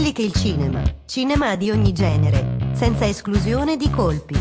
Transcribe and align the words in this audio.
quelli 0.00 0.14
che 0.14 0.22
il 0.22 0.32
cinema, 0.32 0.82
cinema 1.04 1.56
di 1.56 1.70
ogni 1.70 1.92
genere, 1.92 2.56
senza 2.72 3.04
esclusione 3.04 3.76
di 3.76 3.90
colpi. 3.90 4.34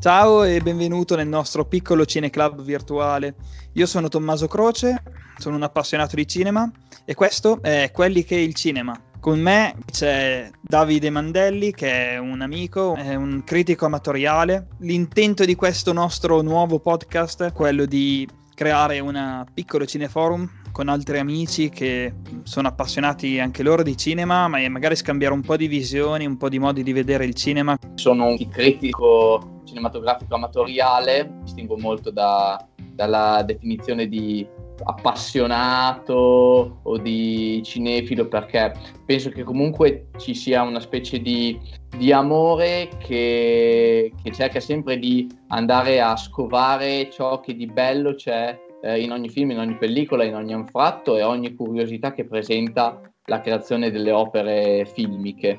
Ciao 0.00 0.42
e 0.44 0.60
benvenuto 0.62 1.14
nel 1.16 1.28
nostro 1.28 1.66
piccolo 1.66 2.06
cineclub 2.06 2.62
virtuale. 2.62 3.34
Io 3.74 3.84
sono 3.84 4.08
Tommaso 4.08 4.48
Croce, 4.48 5.02
sono 5.36 5.56
un 5.56 5.62
appassionato 5.64 6.16
di 6.16 6.26
cinema 6.26 6.70
e 7.04 7.14
questo 7.14 7.60
è 7.60 7.90
Quelli 7.92 8.24
che 8.24 8.36
il 8.36 8.54
cinema. 8.54 8.98
Con 9.22 9.38
me 9.38 9.76
c'è 9.88 10.50
Davide 10.60 11.08
Mandelli 11.08 11.70
che 11.70 12.14
è 12.14 12.18
un 12.18 12.40
amico, 12.40 12.96
è 12.96 13.14
un 13.14 13.44
critico 13.44 13.86
amatoriale. 13.86 14.66
L'intento 14.78 15.44
di 15.44 15.54
questo 15.54 15.92
nostro 15.92 16.42
nuovo 16.42 16.80
podcast 16.80 17.44
è 17.44 17.52
quello 17.52 17.84
di 17.86 18.28
creare 18.52 18.98
un 18.98 19.44
piccolo 19.54 19.86
cineforum 19.86 20.50
con 20.72 20.88
altri 20.88 21.20
amici 21.20 21.68
che 21.68 22.12
sono 22.42 22.66
appassionati 22.66 23.38
anche 23.38 23.62
loro 23.62 23.84
di 23.84 23.96
cinema, 23.96 24.48
ma 24.48 24.68
magari 24.68 24.96
scambiare 24.96 25.34
un 25.34 25.42
po' 25.42 25.56
di 25.56 25.68
visioni, 25.68 26.26
un 26.26 26.36
po' 26.36 26.48
di 26.48 26.58
modi 26.58 26.82
di 26.82 26.92
vedere 26.92 27.24
il 27.24 27.34
cinema. 27.34 27.78
Sono 27.94 28.26
un 28.26 28.48
critico 28.48 29.60
cinematografico 29.62 30.34
amatoriale, 30.34 31.32
distingo 31.44 31.78
molto 31.78 32.10
da, 32.10 32.66
dalla 32.74 33.44
definizione 33.46 34.08
di 34.08 34.44
appassionato 34.84 36.80
o 36.82 36.96
di 36.98 37.60
cinefilo 37.64 38.26
perché 38.28 38.72
penso 39.04 39.30
che 39.30 39.42
comunque 39.42 40.08
ci 40.18 40.34
sia 40.34 40.62
una 40.62 40.80
specie 40.80 41.20
di, 41.20 41.58
di 41.96 42.12
amore 42.12 42.88
che, 42.98 44.12
che, 44.22 44.32
cerca 44.32 44.60
sempre 44.60 44.98
di 44.98 45.28
andare 45.48 46.00
a 46.00 46.16
scovare 46.16 47.10
ciò 47.10 47.40
che 47.40 47.54
di 47.54 47.66
bello 47.66 48.14
c'è 48.14 48.58
eh, 48.82 49.00
in 49.00 49.12
ogni 49.12 49.28
film, 49.28 49.50
in 49.50 49.58
ogni 49.58 49.76
pellicola, 49.76 50.24
in 50.24 50.34
ogni 50.34 50.52
anfratto 50.52 51.16
e 51.16 51.22
ogni 51.22 51.54
curiosità 51.54 52.12
che 52.12 52.24
presenta 52.24 53.00
la 53.26 53.40
creazione 53.40 53.90
delle 53.90 54.10
opere 54.10 54.84
filmiche. 54.92 55.58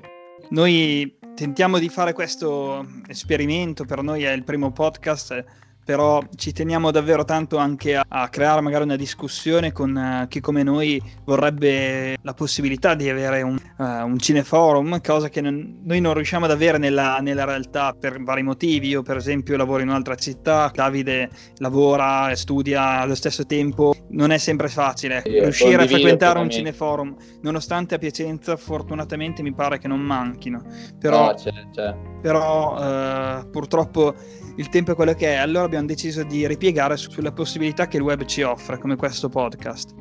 Noi 0.50 1.18
tentiamo 1.36 1.80
di 1.80 1.90
fare 1.90 2.14
questo 2.14 2.86
esperimento, 3.08 3.86
per 3.86 4.04
noi 4.04 4.24
è 4.24 4.32
il 4.32 4.44
primo 4.44 4.72
podcast 4.72 5.44
però 5.84 6.22
ci 6.36 6.52
teniamo 6.54 6.92
davvero 6.92 7.26
tanto 7.26 7.58
anche 7.58 7.96
a, 7.96 8.06
a 8.08 8.30
creare 8.30 8.62
magari 8.62 8.84
una 8.84 8.96
discussione 8.96 9.72
con 9.72 9.96
uh, 9.96 10.28
chi 10.28 10.40
come 10.40 10.64
noi 10.64 11.02
vorrebbe 11.26 12.18
la 12.22 12.34
possibilità 12.34 12.96
di 12.96 13.10
avere 13.10 13.42
un, 13.42 13.58
uh, 13.78 13.84
un 13.84 14.18
cineforum, 14.18 15.02
cosa 15.02 15.30
che 15.30 15.42
non, 15.42 15.82
noi 15.84 16.00
non 16.00 16.14
riusciamo 16.14 16.46
ad 16.46 16.52
avere 16.52 16.78
nella, 16.78 17.18
nella, 17.20 17.44
realtà 17.44 17.94
per 17.98 18.22
vari 18.24 18.44
motivi. 18.44 18.88
Io 18.90 19.02
per 19.02 19.18
esempio 19.18 19.58
lavoro 19.58 19.82
in 19.82 19.90
un'altra 19.90 20.16
città, 20.16 20.72
Davide 20.74 21.30
lavora 21.58 22.30
e 22.30 22.36
studia 22.36 23.00
allo 23.00 23.16
stesso 23.16 23.46
tempo, 23.46 23.94
non 24.10 24.32
è 24.32 24.38
sempre 24.38 24.70
facile 24.70 25.22
Io 25.26 25.44
riuscire 25.44 25.84
a 25.84 25.88
frequentare 25.88 26.40
un 26.40 26.50
cineforum, 26.50 27.16
nonostante 27.42 27.96
a 27.96 27.98
Piacenza 27.98 28.56
fortunatamente 28.56 29.42
mi 29.42 29.54
pare 29.54 29.80
che 29.80 29.88
non 29.88 30.00
manchino. 30.00 30.64
Però, 31.00 31.28
no, 31.28 31.34
c'è, 31.34 31.52
c'è. 31.72 31.96
però 32.22 32.76
uh, 33.40 33.50
purtroppo 33.50 34.14
il 34.56 34.70
tempo 34.70 34.92
è 34.92 34.96
quello 34.96 35.14
che 35.14 35.34
è, 35.34 35.36
allora 35.36 35.68
abbiamo 35.74 35.88
deciso 35.88 36.24
di 36.24 36.46
ripiegare 36.46 36.96
sulle 36.98 37.32
possibilità 37.32 37.88
che 37.88 37.98
il 37.98 38.04
web 38.04 38.26
ci 38.26 38.44
offre, 38.44 38.78
come 38.78 38.96
questo 38.96 39.28
podcast. 39.28 39.94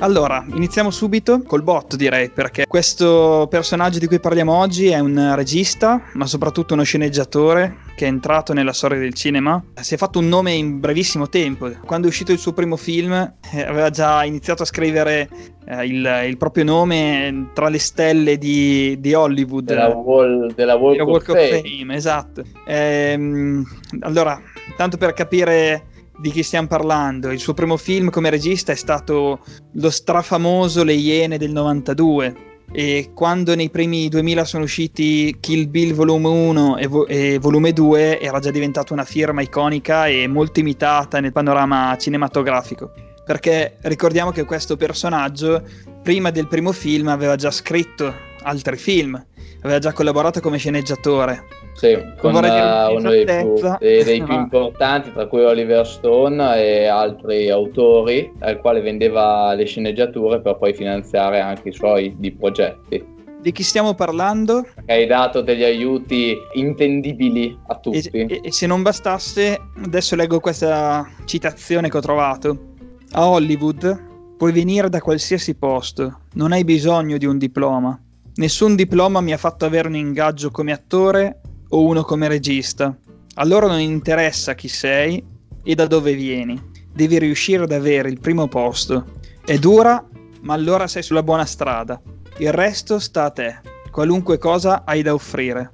Allora, 0.00 0.46
iniziamo 0.54 0.90
subito 0.90 1.42
col 1.42 1.62
bot 1.62 1.96
direi, 1.96 2.30
perché 2.30 2.66
questo 2.66 3.46
personaggio 3.50 3.98
di 3.98 4.06
cui 4.06 4.20
parliamo 4.20 4.54
oggi 4.54 4.86
è 4.86 4.98
un 5.00 5.34
regista, 5.34 6.00
ma 6.14 6.24
soprattutto 6.24 6.74
uno 6.74 6.84
sceneggiatore 6.84 7.87
che 7.98 8.04
è 8.04 8.08
entrato 8.08 8.52
nella 8.52 8.72
storia 8.72 8.96
del 8.96 9.12
cinema. 9.12 9.60
Si 9.74 9.94
è 9.94 9.96
fatto 9.96 10.20
un 10.20 10.28
nome 10.28 10.52
in 10.52 10.78
brevissimo 10.78 11.28
tempo. 11.28 11.68
Quando 11.84 12.06
è 12.06 12.10
uscito 12.10 12.30
il 12.30 12.38
suo 12.38 12.52
primo 12.52 12.76
film 12.76 13.12
eh, 13.52 13.62
aveva 13.62 13.90
già 13.90 14.22
iniziato 14.22 14.62
a 14.62 14.66
scrivere 14.66 15.28
eh, 15.66 15.84
il, 15.84 16.22
il, 16.28 16.36
proprio 16.36 16.62
nome 16.62 17.50
tra 17.54 17.68
le 17.68 17.80
stelle 17.80 18.38
di, 18.38 18.96
di 19.00 19.14
Hollywood. 19.14 19.64
Della, 19.64 19.88
wall, 19.88 20.54
della 20.54 20.76
Walk, 20.76 20.96
della 20.96 21.10
Walk 21.10 21.28
of, 21.28 21.36
of 21.36 21.50
Fame. 21.50 21.62
Fame. 21.62 21.94
Esatto. 21.96 22.44
Ehm, 22.68 23.64
allora, 24.02 24.40
tanto 24.76 24.96
per 24.96 25.12
capire 25.12 25.86
di 26.20 26.30
chi 26.30 26.44
stiamo 26.44 26.68
parlando. 26.68 27.32
Il 27.32 27.40
suo 27.40 27.52
primo 27.52 27.76
film 27.76 28.10
come 28.10 28.30
regista 28.30 28.70
è 28.70 28.76
stato 28.76 29.40
lo 29.72 29.90
strafamoso 29.90 30.84
Le 30.84 30.92
Iene 30.92 31.36
del 31.36 31.50
92. 31.50 32.46
E 32.70 33.12
quando 33.14 33.54
nei 33.54 33.70
primi 33.70 34.08
2000 34.08 34.44
sono 34.44 34.64
usciti 34.64 35.36
Kill 35.40 35.70
Bill 35.70 35.94
volume 35.94 36.28
1 36.28 36.76
e, 36.76 36.86
vo- 36.86 37.06
e 37.06 37.38
volume 37.38 37.72
2 37.72 38.20
era 38.20 38.38
già 38.40 38.50
diventata 38.50 38.92
una 38.92 39.04
firma 39.04 39.40
iconica 39.40 40.06
e 40.06 40.26
molto 40.26 40.60
imitata 40.60 41.18
nel 41.20 41.32
panorama 41.32 41.96
cinematografico. 41.98 42.92
Perché 43.24 43.76
ricordiamo 43.82 44.30
che 44.30 44.44
questo 44.44 44.76
personaggio 44.76 45.62
prima 46.02 46.30
del 46.30 46.46
primo 46.46 46.72
film 46.72 47.08
aveva 47.08 47.36
già 47.36 47.50
scritto 47.50 48.26
altri 48.42 48.76
film, 48.76 49.22
aveva 49.62 49.78
già 49.78 49.92
collaborato 49.92 50.40
come 50.40 50.58
sceneggiatore 50.58 51.58
sì, 51.78 51.96
con 52.18 52.34
uh, 52.34 52.38
uno 52.38 53.08
dei 53.08 53.24
più, 53.24 53.54
dei, 53.78 54.02
dei 54.02 54.22
più 54.24 54.34
importanti, 54.34 55.12
tra 55.12 55.28
cui 55.28 55.44
Oliver 55.44 55.86
Stone 55.86 56.60
e 56.60 56.86
altri 56.86 57.48
autori, 57.50 58.32
al 58.40 58.58
quale 58.58 58.80
vendeva 58.80 59.54
le 59.54 59.64
sceneggiature 59.64 60.40
per 60.40 60.56
poi 60.56 60.74
finanziare 60.74 61.38
anche 61.38 61.68
i 61.68 61.72
suoi 61.72 62.16
di 62.18 62.32
progetti. 62.32 63.16
Di 63.40 63.52
chi 63.52 63.62
stiamo 63.62 63.94
parlando? 63.94 64.66
Hai 64.86 65.06
dato 65.06 65.40
degli 65.40 65.62
aiuti 65.62 66.36
intendibili 66.54 67.56
a 67.68 67.76
tutti. 67.76 68.08
E, 68.08 68.26
e, 68.28 68.40
e 68.42 68.52
se 68.52 68.66
non 68.66 68.82
bastasse, 68.82 69.60
adesso 69.84 70.16
leggo 70.16 70.40
questa 70.40 71.08
citazione 71.26 71.88
che 71.88 71.96
ho 71.96 72.00
trovato. 72.00 72.72
A 73.12 73.28
Hollywood 73.28 74.36
puoi 74.36 74.50
venire 74.50 74.88
da 74.88 75.00
qualsiasi 75.00 75.54
posto, 75.54 76.22
non 76.32 76.50
hai 76.50 76.64
bisogno 76.64 77.18
di 77.18 77.26
un 77.26 77.38
diploma. 77.38 78.02
Nessun 78.38 78.76
diploma 78.76 79.20
mi 79.20 79.32
ha 79.32 79.36
fatto 79.36 79.64
avere 79.64 79.88
un 79.88 79.96
ingaggio 79.96 80.52
come 80.52 80.70
attore 80.70 81.40
o 81.70 81.82
uno 81.82 82.04
come 82.04 82.28
regista. 82.28 82.96
A 83.34 83.44
loro 83.44 83.66
non 83.66 83.80
interessa 83.80 84.54
chi 84.54 84.68
sei 84.68 85.20
e 85.64 85.74
da 85.74 85.88
dove 85.88 86.14
vieni. 86.14 86.56
Devi 86.94 87.18
riuscire 87.18 87.64
ad 87.64 87.72
avere 87.72 88.08
il 88.08 88.20
primo 88.20 88.46
posto. 88.46 89.06
È 89.44 89.58
dura, 89.58 90.06
ma 90.42 90.54
allora 90.54 90.86
sei 90.86 91.02
sulla 91.02 91.24
buona 91.24 91.44
strada. 91.44 92.00
Il 92.36 92.52
resto 92.52 93.00
sta 93.00 93.24
a 93.24 93.30
te. 93.30 93.60
Qualunque 93.90 94.38
cosa 94.38 94.84
hai 94.84 95.02
da 95.02 95.14
offrire. 95.14 95.72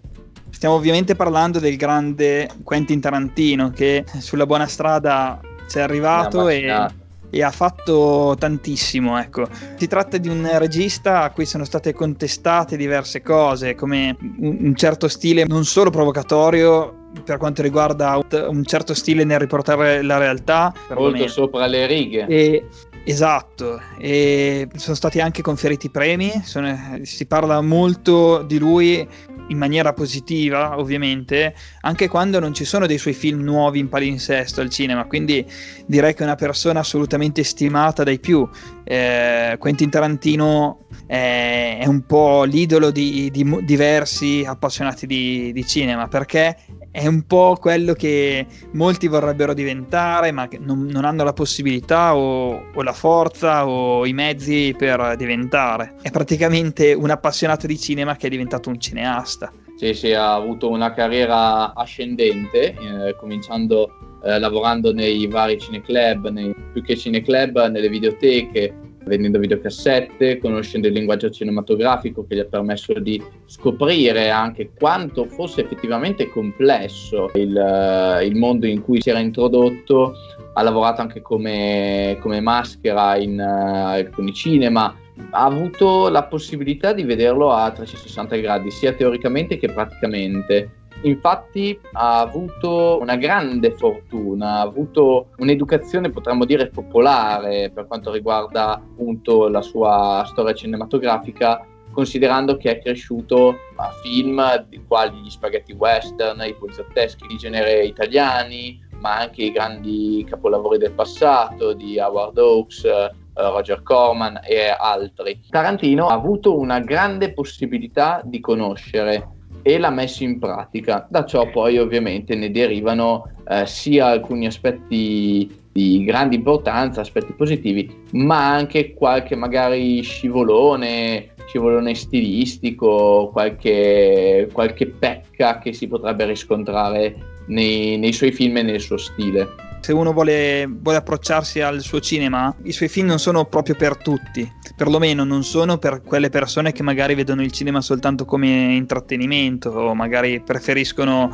Stiamo 0.48 0.76
ovviamente 0.76 1.14
parlando 1.14 1.58
del 1.58 1.76
grande 1.76 2.48
Quentin 2.62 2.98
Tarantino 2.98 3.68
che 3.72 4.06
sulla 4.20 4.46
buona 4.46 4.66
strada 4.66 5.38
c'è 5.66 5.82
arrivato 5.82 6.48
e 6.48 6.88
e 7.34 7.42
ha 7.42 7.50
fatto 7.50 8.36
tantissimo. 8.38 9.18
Ecco. 9.18 9.48
Si 9.76 9.86
tratta 9.88 10.16
di 10.18 10.28
un 10.28 10.48
regista 10.58 11.22
a 11.22 11.30
cui 11.30 11.44
sono 11.44 11.64
state 11.64 11.92
contestate 11.92 12.76
diverse 12.76 13.22
cose, 13.22 13.74
come 13.74 14.16
un, 14.38 14.74
certo 14.76 15.08
stile 15.08 15.44
non 15.44 15.64
solo 15.64 15.90
provocatorio 15.90 17.02
per 17.24 17.36
quanto 17.38 17.62
riguarda 17.62 18.18
un 18.48 18.64
certo 18.64 18.94
stile 18.94 19.24
nel 19.24 19.38
riportare 19.38 20.02
la 20.02 20.18
realtà. 20.18 20.72
Molto 20.94 21.26
sopra 21.28 21.66
le 21.66 21.86
righe. 21.86 22.26
E, 22.26 22.68
esatto, 23.04 23.80
e 23.98 24.68
sono 24.76 24.96
stati 24.96 25.20
anche 25.20 25.42
conferiti 25.42 25.90
premi, 25.90 26.30
sono, 26.44 27.00
si 27.02 27.26
parla 27.26 27.60
molto 27.60 28.42
di 28.42 28.58
lui 28.58 29.06
in 29.48 29.58
maniera 29.58 29.92
positiva, 29.92 30.78
ovviamente, 30.78 31.54
anche 31.82 32.08
quando 32.08 32.40
non 32.40 32.54
ci 32.54 32.64
sono 32.64 32.86
dei 32.86 32.98
suoi 32.98 33.12
film 33.12 33.40
nuovi 33.40 33.78
in 33.78 33.88
palinsesto 33.88 34.60
al 34.60 34.70
cinema. 34.70 35.04
Quindi 35.04 35.44
direi 35.86 36.14
che 36.14 36.20
è 36.20 36.24
una 36.24 36.34
persona 36.34 36.80
assolutamente 36.80 37.42
stimata 37.42 38.04
dai 38.04 38.18
più. 38.18 38.48
Eh, 38.84 39.56
Quentin 39.58 39.90
Tarantino 39.90 40.86
è, 41.06 41.78
è, 41.80 41.86
un 41.86 42.04
po' 42.06 42.44
l'idolo 42.44 42.90
di, 42.90 43.30
di 43.30 43.58
diversi 43.62 44.44
appassionati 44.46 45.06
di, 45.06 45.52
di, 45.52 45.66
cinema 45.66 46.08
perché 46.08 46.56
è 46.94 47.08
un 47.08 47.22
po' 47.26 47.56
quello 47.60 47.92
che 47.92 48.46
molti 48.74 49.08
vorrebbero 49.08 49.52
diventare, 49.52 50.30
ma 50.30 50.46
che 50.46 50.58
non, 50.58 50.86
non 50.86 51.04
hanno 51.04 51.24
la 51.24 51.32
possibilità 51.32 52.14
o, 52.14 52.70
o 52.72 52.82
la 52.82 52.92
forza 52.92 53.66
o 53.66 54.06
i 54.06 54.12
mezzi 54.12 54.72
per 54.78 55.16
diventare. 55.16 55.96
È 56.00 56.12
praticamente 56.12 56.92
un 56.92 57.10
appassionato 57.10 57.66
di 57.66 57.76
cinema 57.76 58.14
che 58.14 58.28
è 58.28 58.30
diventato 58.30 58.68
un 58.68 58.78
cineasta. 58.78 59.52
Sì, 59.76 59.92
sì, 59.92 60.12
ha 60.12 60.34
avuto 60.34 60.70
una 60.70 60.92
carriera 60.92 61.74
ascendente, 61.74 62.76
eh, 62.76 63.16
cominciando 63.18 64.20
eh, 64.22 64.38
lavorando 64.38 64.92
nei 64.92 65.26
vari 65.26 65.58
cineclub, 65.58 66.28
nei, 66.28 66.54
più 66.72 66.80
che 66.80 66.96
cineclub, 66.96 67.70
nelle 67.70 67.88
videoteche, 67.88 68.72
vendendo 69.04 69.38
videocassette, 69.38 70.38
conoscendo 70.38 70.88
il 70.88 70.94
linguaggio 70.94 71.30
cinematografico 71.30 72.26
che 72.26 72.36
gli 72.36 72.40
ha 72.40 72.44
permesso 72.44 72.92
di 72.94 73.22
scoprire 73.46 74.30
anche 74.30 74.70
quanto 74.76 75.26
fosse 75.26 75.62
effettivamente 75.62 76.28
complesso 76.28 77.30
il, 77.34 77.56
eh, 77.56 78.26
il 78.26 78.36
mondo 78.36 78.66
in 78.66 78.82
cui 78.82 79.00
si 79.00 79.10
era 79.10 79.18
introdotto. 79.18 80.14
Ha 80.54 80.62
lavorato 80.62 81.00
anche 81.00 81.20
come, 81.20 82.16
come 82.20 82.40
maschera 82.40 83.16
in 83.16 83.38
uh, 83.38 83.88
alcuni 83.88 84.32
cinema, 84.32 84.94
ha 85.30 85.44
avuto 85.44 86.08
la 86.08 86.24
possibilità 86.24 86.92
di 86.92 87.02
vederlo 87.02 87.52
a 87.52 87.70
360 87.70 88.36
gradi, 88.36 88.70
sia 88.70 88.92
teoricamente 88.92 89.56
che 89.56 89.68
praticamente. 89.68 90.82
Infatti 91.04 91.78
ha 91.92 92.20
avuto 92.20 92.98
una 93.00 93.16
grande 93.16 93.72
fortuna, 93.72 94.56
ha 94.56 94.60
avuto 94.62 95.28
un'educazione, 95.36 96.10
potremmo 96.10 96.46
dire, 96.46 96.68
popolare 96.68 97.70
per 97.70 97.86
quanto 97.86 98.10
riguarda 98.10 98.72
appunto 98.72 99.48
la 99.48 99.60
sua 99.60 100.24
storia 100.26 100.54
cinematografica, 100.54 101.62
considerando 101.92 102.56
che 102.56 102.70
è 102.70 102.82
cresciuto 102.82 103.54
a 103.76 103.90
film 104.02 104.42
quali 104.88 105.18
gli 105.18 105.30
spaghetti 105.30 105.72
western, 105.72 106.40
i 106.40 106.54
poliziotteschi 106.54 107.26
di 107.26 107.36
genere 107.36 107.84
italiani, 107.84 108.82
ma 108.98 109.18
anche 109.18 109.42
i 109.42 109.52
grandi 109.52 110.24
capolavori 110.26 110.78
del 110.78 110.92
passato 110.92 111.74
di 111.74 111.98
Howard 111.98 112.38
Hawks, 112.38 112.84
eh, 112.84 113.12
Roger 113.34 113.82
Corman 113.82 114.40
e 114.42 114.68
altri. 114.68 115.38
Tarantino 115.50 116.06
ha 116.06 116.14
avuto 116.14 116.58
una 116.58 116.80
grande 116.80 117.34
possibilità 117.34 118.22
di 118.24 118.40
conoscere 118.40 119.28
e 119.66 119.78
l'ha 119.78 119.90
messo 119.90 120.22
in 120.22 120.38
pratica. 120.38 121.06
Da 121.08 121.24
ciò 121.24 121.48
poi 121.50 121.78
ovviamente 121.78 122.34
ne 122.34 122.50
derivano 122.50 123.30
eh, 123.48 123.64
sia 123.66 124.06
alcuni 124.08 124.44
aspetti 124.44 125.62
di 125.72 126.04
grande 126.04 126.36
importanza, 126.36 127.00
aspetti 127.00 127.32
positivi, 127.32 127.90
ma 128.12 128.52
anche 128.52 128.92
qualche 128.92 129.34
magari 129.34 130.02
scivolone, 130.02 131.30
scivolone 131.46 131.94
stilistico, 131.94 133.30
qualche, 133.32 134.48
qualche 134.52 134.86
pecca 134.86 135.58
che 135.58 135.72
si 135.72 135.88
potrebbe 135.88 136.26
riscontrare 136.26 137.16
nei, 137.46 137.96
nei 137.96 138.12
suoi 138.12 138.32
film 138.32 138.58
e 138.58 138.62
nel 138.62 138.80
suo 138.80 138.98
stile 138.98 139.63
se 139.84 139.92
uno 139.92 140.14
vuole, 140.14 140.66
vuole, 140.66 140.96
approcciarsi 140.96 141.60
al 141.60 141.82
suo 141.82 142.00
cinema, 142.00 142.56
i 142.62 142.72
suoi 142.72 142.88
film 142.88 143.06
non 143.06 143.18
sono 143.18 143.44
proprio 143.44 143.74
per 143.74 143.98
tutti, 143.98 144.50
perlomeno 144.74 145.24
non 145.24 145.44
sono 145.44 145.76
per 145.76 146.00
quelle 146.00 146.30
persone 146.30 146.72
che 146.72 146.82
magari 146.82 147.14
vedono 147.14 147.42
il 147.42 147.52
cinema 147.52 147.82
soltanto 147.82 148.24
come 148.24 148.48
intrattenimento 148.76 149.68
o 149.68 149.94
magari 149.94 150.40
preferiscono 150.40 151.30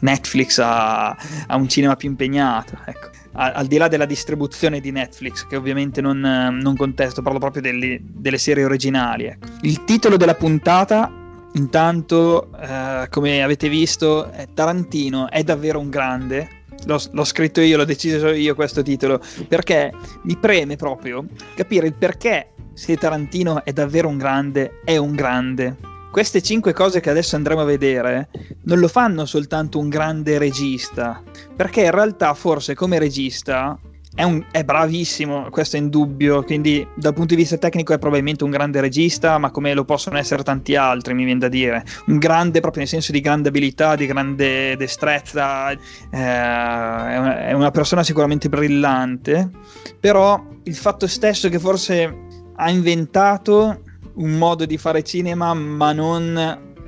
Netflix 0.00 0.58
a, 0.58 1.16
a 1.46 1.56
un 1.56 1.66
cinema 1.66 1.96
più 1.96 2.10
impegnato. 2.10 2.78
Ecco. 2.84 3.08
Al, 3.36 3.66
di 3.66 3.78
là 3.78 3.88
della 3.88 4.04
distribuzione 4.04 4.80
di 4.80 4.90
Netflix, 4.90 5.46
che 5.46 5.56
ovviamente 5.56 6.02
non, 6.02 6.20
non 6.20 6.76
contesto, 6.76 7.22
parlo 7.22 7.38
proprio 7.38 7.62
delle, 7.62 7.98
delle 8.02 8.36
serie 8.36 8.66
originali. 8.66 9.24
Ecco. 9.24 9.46
Il 9.62 9.82
titolo 9.84 10.18
della 10.18 10.34
puntata 10.34 11.22
Intanto, 11.56 12.50
eh, 12.60 13.06
come 13.10 13.40
avete 13.40 13.68
visto, 13.68 14.28
Tarantino 14.54 15.30
è 15.30 15.44
davvero 15.44 15.78
un 15.78 15.88
grande, 15.88 16.63
L'ho, 16.86 17.00
l'ho, 17.10 17.24
scritto 17.24 17.60
io, 17.60 17.76
l'ho 17.76 17.84
deciso 17.84 18.28
io 18.28 18.54
questo 18.54 18.82
titolo, 18.82 19.20
perché 19.48 19.92
mi 20.22 20.36
preme 20.36 20.76
proprio 20.76 21.24
capire 21.54 21.86
il 21.86 21.94
perché 21.94 22.52
se 22.74 22.96
Tarantino 22.96 23.64
è 23.64 23.72
davvero 23.72 24.08
un 24.08 24.18
grande, 24.18 24.80
è 24.84 24.96
un 24.96 25.14
grande. 25.14 25.76
Queste 26.10 26.42
cinque 26.42 26.72
cose 26.72 27.00
che 27.00 27.10
adesso 27.10 27.34
andremo 27.34 27.62
a 27.62 27.64
vedere 27.64 28.28
non 28.64 28.78
lo 28.78 28.88
fanno 28.88 29.24
soltanto 29.26 29.78
un 29.78 29.88
grande 29.88 30.38
regista, 30.38 31.22
perché 31.56 31.84
in 31.84 31.90
realtà 31.90 32.34
forse 32.34 32.74
come 32.74 32.98
regista 32.98 33.78
è, 34.14 34.22
un, 34.22 34.44
è, 34.50 34.62
bravissimo, 34.62 35.48
questo 35.50 35.76
è 35.76 35.80
indubbio, 35.80 36.44
quindi 36.44 36.86
dal 36.94 37.12
punto 37.12 37.34
di 37.34 37.40
vista 37.40 37.56
tecnico 37.56 37.92
è 37.92 37.98
probabilmente 37.98 38.44
un 38.44 38.50
grande 38.50 38.80
regista, 38.80 39.38
ma 39.38 39.50
come 39.50 39.74
lo 39.74 39.84
possono 39.84 40.18
essere 40.18 40.42
tanti 40.42 40.76
altri, 40.76 41.14
mi 41.14 41.24
viene 41.24 41.40
da 41.40 41.48
dire. 41.48 41.84
Un 42.06 42.18
grande 42.18 42.60
proprio 42.60 42.82
nel 42.82 42.90
senso 42.90 43.10
di 43.10 43.20
grande 43.20 43.48
abilità, 43.48 43.96
di 43.96 44.06
grande 44.06 44.76
destrezza, 44.76 45.70
eh, 45.70 45.78
è 46.10 47.52
una 47.52 47.70
persona 47.70 48.04
sicuramente 48.04 48.48
brillante, 48.48 49.50
però 49.98 50.42
il 50.62 50.76
fatto 50.76 51.06
stesso 51.08 51.48
che 51.48 51.58
forse 51.58 52.16
ha 52.56 52.70
inventato 52.70 53.82
un 54.14 54.38
modo 54.38 54.64
di 54.64 54.78
fare 54.78 55.02
cinema, 55.02 55.52
ma 55.54 55.92
non 55.92 56.36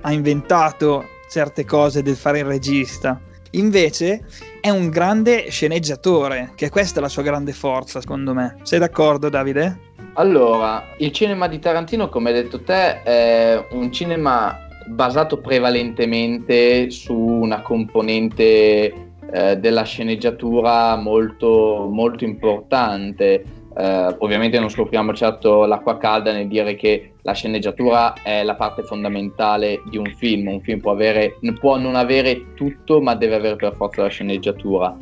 ha 0.00 0.12
inventato 0.12 1.04
certe 1.28 1.64
cose 1.64 2.02
del 2.02 2.14
fare 2.14 2.38
il 2.38 2.44
regista. 2.44 3.20
Invece 3.56 4.24
è 4.60 4.70
un 4.70 4.90
grande 4.90 5.48
sceneggiatore, 5.50 6.52
che 6.54 6.68
questa 6.68 6.98
è 6.98 7.02
la 7.02 7.08
sua 7.08 7.22
grande 7.22 7.52
forza, 7.52 8.00
secondo 8.00 8.34
me. 8.34 8.56
Sei 8.62 8.78
d'accordo, 8.78 9.28
Davide? 9.28 9.84
Allora, 10.14 10.82
il 10.98 11.12
cinema 11.12 11.48
di 11.48 11.58
Tarantino, 11.58 12.08
come 12.08 12.30
hai 12.30 12.42
detto 12.42 12.62
te, 12.62 13.02
è 13.02 13.66
un 13.70 13.90
cinema 13.92 14.58
basato 14.88 15.38
prevalentemente 15.38 16.90
su 16.90 17.14
una 17.14 17.62
componente 17.62 18.92
eh, 19.32 19.56
della 19.56 19.82
sceneggiatura 19.82 20.96
molto, 20.96 21.88
molto 21.90 22.24
importante. 22.24 23.44
Eh, 23.78 24.16
ovviamente 24.20 24.58
non 24.58 24.70
scopriamo 24.70 25.12
certo 25.12 25.66
l'acqua 25.66 25.98
calda 25.98 26.32
nel 26.32 26.48
dire 26.48 26.76
che 26.76 27.12
la 27.20 27.32
sceneggiatura 27.32 28.14
è 28.22 28.42
la 28.42 28.54
parte 28.54 28.82
fondamentale 28.82 29.82
di 29.90 29.98
un 29.98 30.06
film. 30.16 30.48
Un 30.48 30.60
film 30.62 30.80
può, 30.80 30.92
avere, 30.92 31.38
può 31.60 31.76
non 31.76 31.94
avere 31.94 32.54
tutto, 32.54 33.00
ma 33.02 33.14
deve 33.14 33.34
avere 33.34 33.56
per 33.56 33.74
forza 33.74 34.02
la 34.02 34.08
sceneggiatura. 34.08 34.96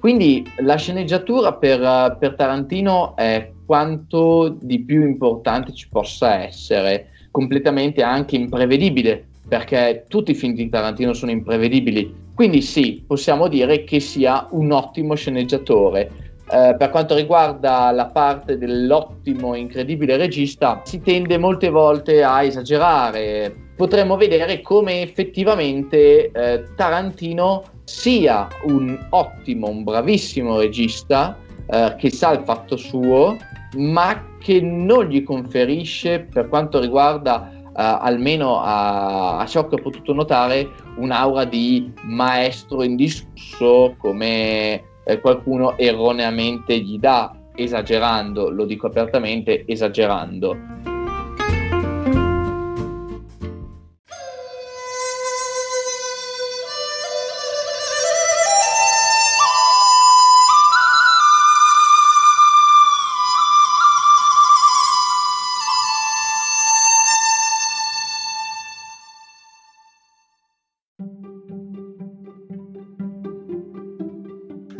Quindi 0.00 0.44
la 0.58 0.76
sceneggiatura 0.76 1.52
per, 1.54 2.16
per 2.18 2.34
Tarantino 2.34 3.14
è 3.16 3.52
quanto 3.64 4.56
di 4.60 4.80
più 4.80 5.02
importante 5.02 5.72
ci 5.72 5.88
possa 5.88 6.42
essere, 6.42 7.08
completamente 7.30 8.02
anche 8.02 8.36
imprevedibile, 8.36 9.26
perché 9.48 10.06
tutti 10.08 10.32
i 10.32 10.34
film 10.34 10.54
di 10.54 10.68
Tarantino 10.68 11.12
sono 11.12 11.30
imprevedibili. 11.30 12.24
Quindi 12.34 12.60
sì, 12.60 13.02
possiamo 13.06 13.48
dire 13.48 13.84
che 13.84 13.98
sia 13.98 14.46
un 14.50 14.70
ottimo 14.70 15.14
sceneggiatore 15.14 16.25
eh, 16.48 16.76
per 16.78 16.90
quanto 16.90 17.16
riguarda 17.16 17.90
la 17.90 18.06
parte 18.06 18.56
dell'ottimo, 18.56 19.54
incredibile 19.56 20.16
regista, 20.16 20.80
si 20.84 21.00
tende 21.00 21.38
molte 21.38 21.70
volte 21.70 22.22
a 22.22 22.42
esagerare. 22.42 23.54
Potremmo 23.74 24.16
vedere 24.16 24.60
come 24.62 25.02
effettivamente 25.02 26.30
eh, 26.30 26.64
Tarantino 26.76 27.64
sia 27.84 28.46
un 28.64 28.96
ottimo, 29.10 29.68
un 29.68 29.82
bravissimo 29.82 30.58
regista 30.58 31.36
eh, 31.68 31.94
che 31.98 32.10
sa 32.10 32.32
il 32.32 32.42
fatto 32.44 32.76
suo, 32.76 33.36
ma 33.76 34.36
che 34.38 34.60
non 34.60 35.06
gli 35.06 35.24
conferisce, 35.24 36.20
per 36.20 36.48
quanto 36.48 36.80
riguarda 36.80 37.50
Uh, 37.76 38.00
almeno 38.00 38.62
a, 38.62 39.36
a, 39.36 39.44
ciò 39.44 39.68
che 39.68 39.74
ho 39.74 39.82
potuto 39.82 40.14
notare, 40.14 40.66
un'aura 40.96 41.44
di 41.44 41.92
maestro 42.04 42.82
indiscusso 42.82 43.96
come 43.98 44.82
eh, 45.06 45.20
qualcuno 45.20 45.78
erroneamente 45.78 46.78
gli 46.80 46.98
dà, 46.98 47.32
esagerando, 47.54 48.50
lo 48.50 48.64
dico 48.64 48.88
apertamente, 48.88 49.64
esagerando. 49.64 50.95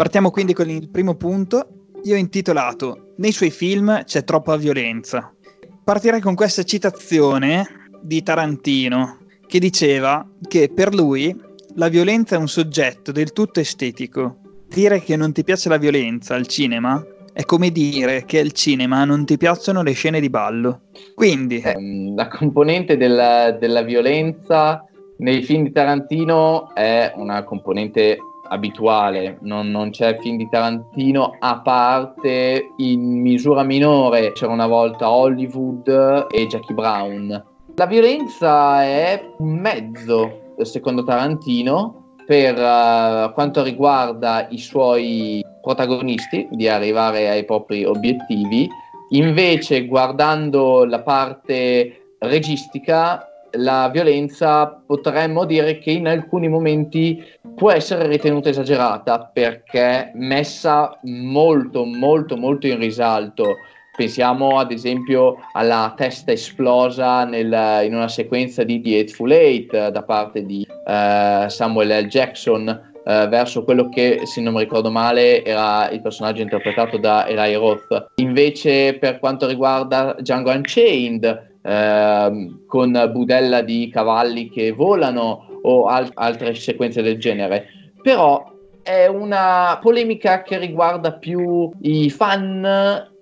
Partiamo 0.06 0.30
quindi 0.30 0.52
con 0.52 0.70
il 0.70 0.88
primo 0.88 1.16
punto. 1.16 1.88
Io 2.04 2.14
ho 2.14 2.16
intitolato 2.16 3.14
Nei 3.16 3.32
suoi 3.32 3.50
film 3.50 4.04
c'è 4.04 4.22
troppa 4.22 4.54
violenza. 4.54 5.34
Partirei 5.82 6.20
con 6.20 6.36
questa 6.36 6.62
citazione 6.62 7.88
di 8.02 8.22
Tarantino 8.22 9.18
che 9.48 9.58
diceva 9.58 10.24
che 10.46 10.70
per 10.72 10.94
lui 10.94 11.36
la 11.74 11.88
violenza 11.88 12.36
è 12.36 12.38
un 12.38 12.46
soggetto 12.46 13.10
del 13.10 13.32
tutto 13.32 13.58
estetico. 13.58 14.36
Dire 14.68 15.02
che 15.02 15.16
non 15.16 15.32
ti 15.32 15.42
piace 15.42 15.68
la 15.68 15.76
violenza 15.76 16.36
al 16.36 16.46
cinema 16.46 17.04
è 17.32 17.42
come 17.42 17.70
dire 17.70 18.24
che 18.26 18.38
al 18.38 18.52
cinema 18.52 19.04
non 19.04 19.24
ti 19.24 19.36
piacciono 19.36 19.82
le 19.82 19.92
scene 19.92 20.20
di 20.20 20.30
ballo. 20.30 20.82
Quindi... 21.16 21.60
Eh, 21.62 22.12
la 22.14 22.28
componente 22.28 22.96
della, 22.96 23.50
della 23.50 23.82
violenza 23.82 24.86
nei 25.18 25.42
film 25.42 25.64
di 25.64 25.72
Tarantino 25.72 26.72
è 26.76 27.12
una 27.16 27.42
componente 27.42 28.18
abituale, 28.48 29.38
non, 29.42 29.70
non, 29.70 29.90
c'è 29.90 30.18
film 30.20 30.36
di 30.36 30.48
Tarantino 30.48 31.36
a 31.38 31.60
parte 31.60 32.72
in 32.78 33.20
misura 33.20 33.62
minore, 33.62 34.32
c'era 34.32 34.52
una 34.52 34.66
volta 34.66 35.10
Hollywood 35.10 36.26
e 36.30 36.46
Jackie 36.46 36.74
Brown. 36.74 37.44
La 37.74 37.86
violenza 37.86 38.82
è 38.82 39.22
un 39.38 39.58
mezzo, 39.58 40.54
secondo 40.62 41.04
Tarantino, 41.04 42.14
per 42.26 42.54
uh, 42.56 43.32
quanto 43.32 43.62
riguarda 43.62 44.46
i 44.50 44.58
suoi 44.58 45.44
protagonisti 45.62 46.48
di 46.50 46.68
arrivare 46.68 47.28
ai 47.28 47.44
propri 47.44 47.84
obiettivi, 47.84 48.68
Invece, 49.10 49.86
guardando 49.86 50.84
la 50.84 51.00
parte 51.00 52.14
registica, 52.18 53.24
la 53.52 53.88
violenza 53.88 54.82
potremmo 54.84 55.44
dire 55.44 55.78
che 55.78 55.92
in 55.92 56.08
alcuni 56.08 56.48
momenti 56.48 57.22
può 57.56 57.72
essere 57.72 58.06
ritenuta 58.06 58.50
esagerata 58.50 59.30
perché 59.32 60.12
messa 60.14 60.98
molto 61.04 61.84
molto 61.84 62.36
molto 62.36 62.66
in 62.66 62.78
risalto 62.78 63.56
pensiamo 63.96 64.58
ad 64.58 64.70
esempio 64.70 65.36
alla 65.52 65.94
testa 65.96 66.32
esplosa 66.32 67.24
nel, 67.24 67.84
in 67.84 67.94
una 67.94 68.08
sequenza 68.08 68.62
di 68.62 68.80
The 68.82 68.96
Eightful 68.96 69.32
Eight 69.32 69.88
da 69.88 70.02
parte 70.02 70.44
di 70.44 70.66
uh, 70.68 71.48
Samuel 71.48 72.04
L. 72.04 72.06
Jackson 72.06 72.94
Uh, 73.06 73.28
verso 73.28 73.62
quello 73.62 73.88
che, 73.88 74.22
se 74.24 74.40
non 74.40 74.52
mi 74.52 74.58
ricordo 74.58 74.90
male, 74.90 75.44
era 75.44 75.88
il 75.90 76.02
personaggio 76.02 76.42
interpretato 76.42 76.98
da 76.98 77.24
Eli 77.28 77.54
Roth. 77.54 78.06
Invece, 78.16 78.98
per 78.98 79.20
quanto 79.20 79.46
riguarda 79.46 80.16
Django 80.18 80.50
Unchained, 80.50 81.56
Ehm, 81.68 82.64
con 82.64 83.10
budella 83.10 83.60
di 83.60 83.90
cavalli 83.92 84.48
che 84.48 84.70
volano 84.70 85.45
o 85.66 85.86
al- 85.86 86.10
altre 86.14 86.54
sequenze 86.54 87.02
del 87.02 87.18
genere. 87.18 87.66
Però 88.00 88.54
è 88.82 89.06
una 89.06 89.78
polemica 89.82 90.42
che 90.42 90.58
riguarda 90.58 91.12
più 91.12 91.70
i 91.80 92.08
fan 92.08 92.64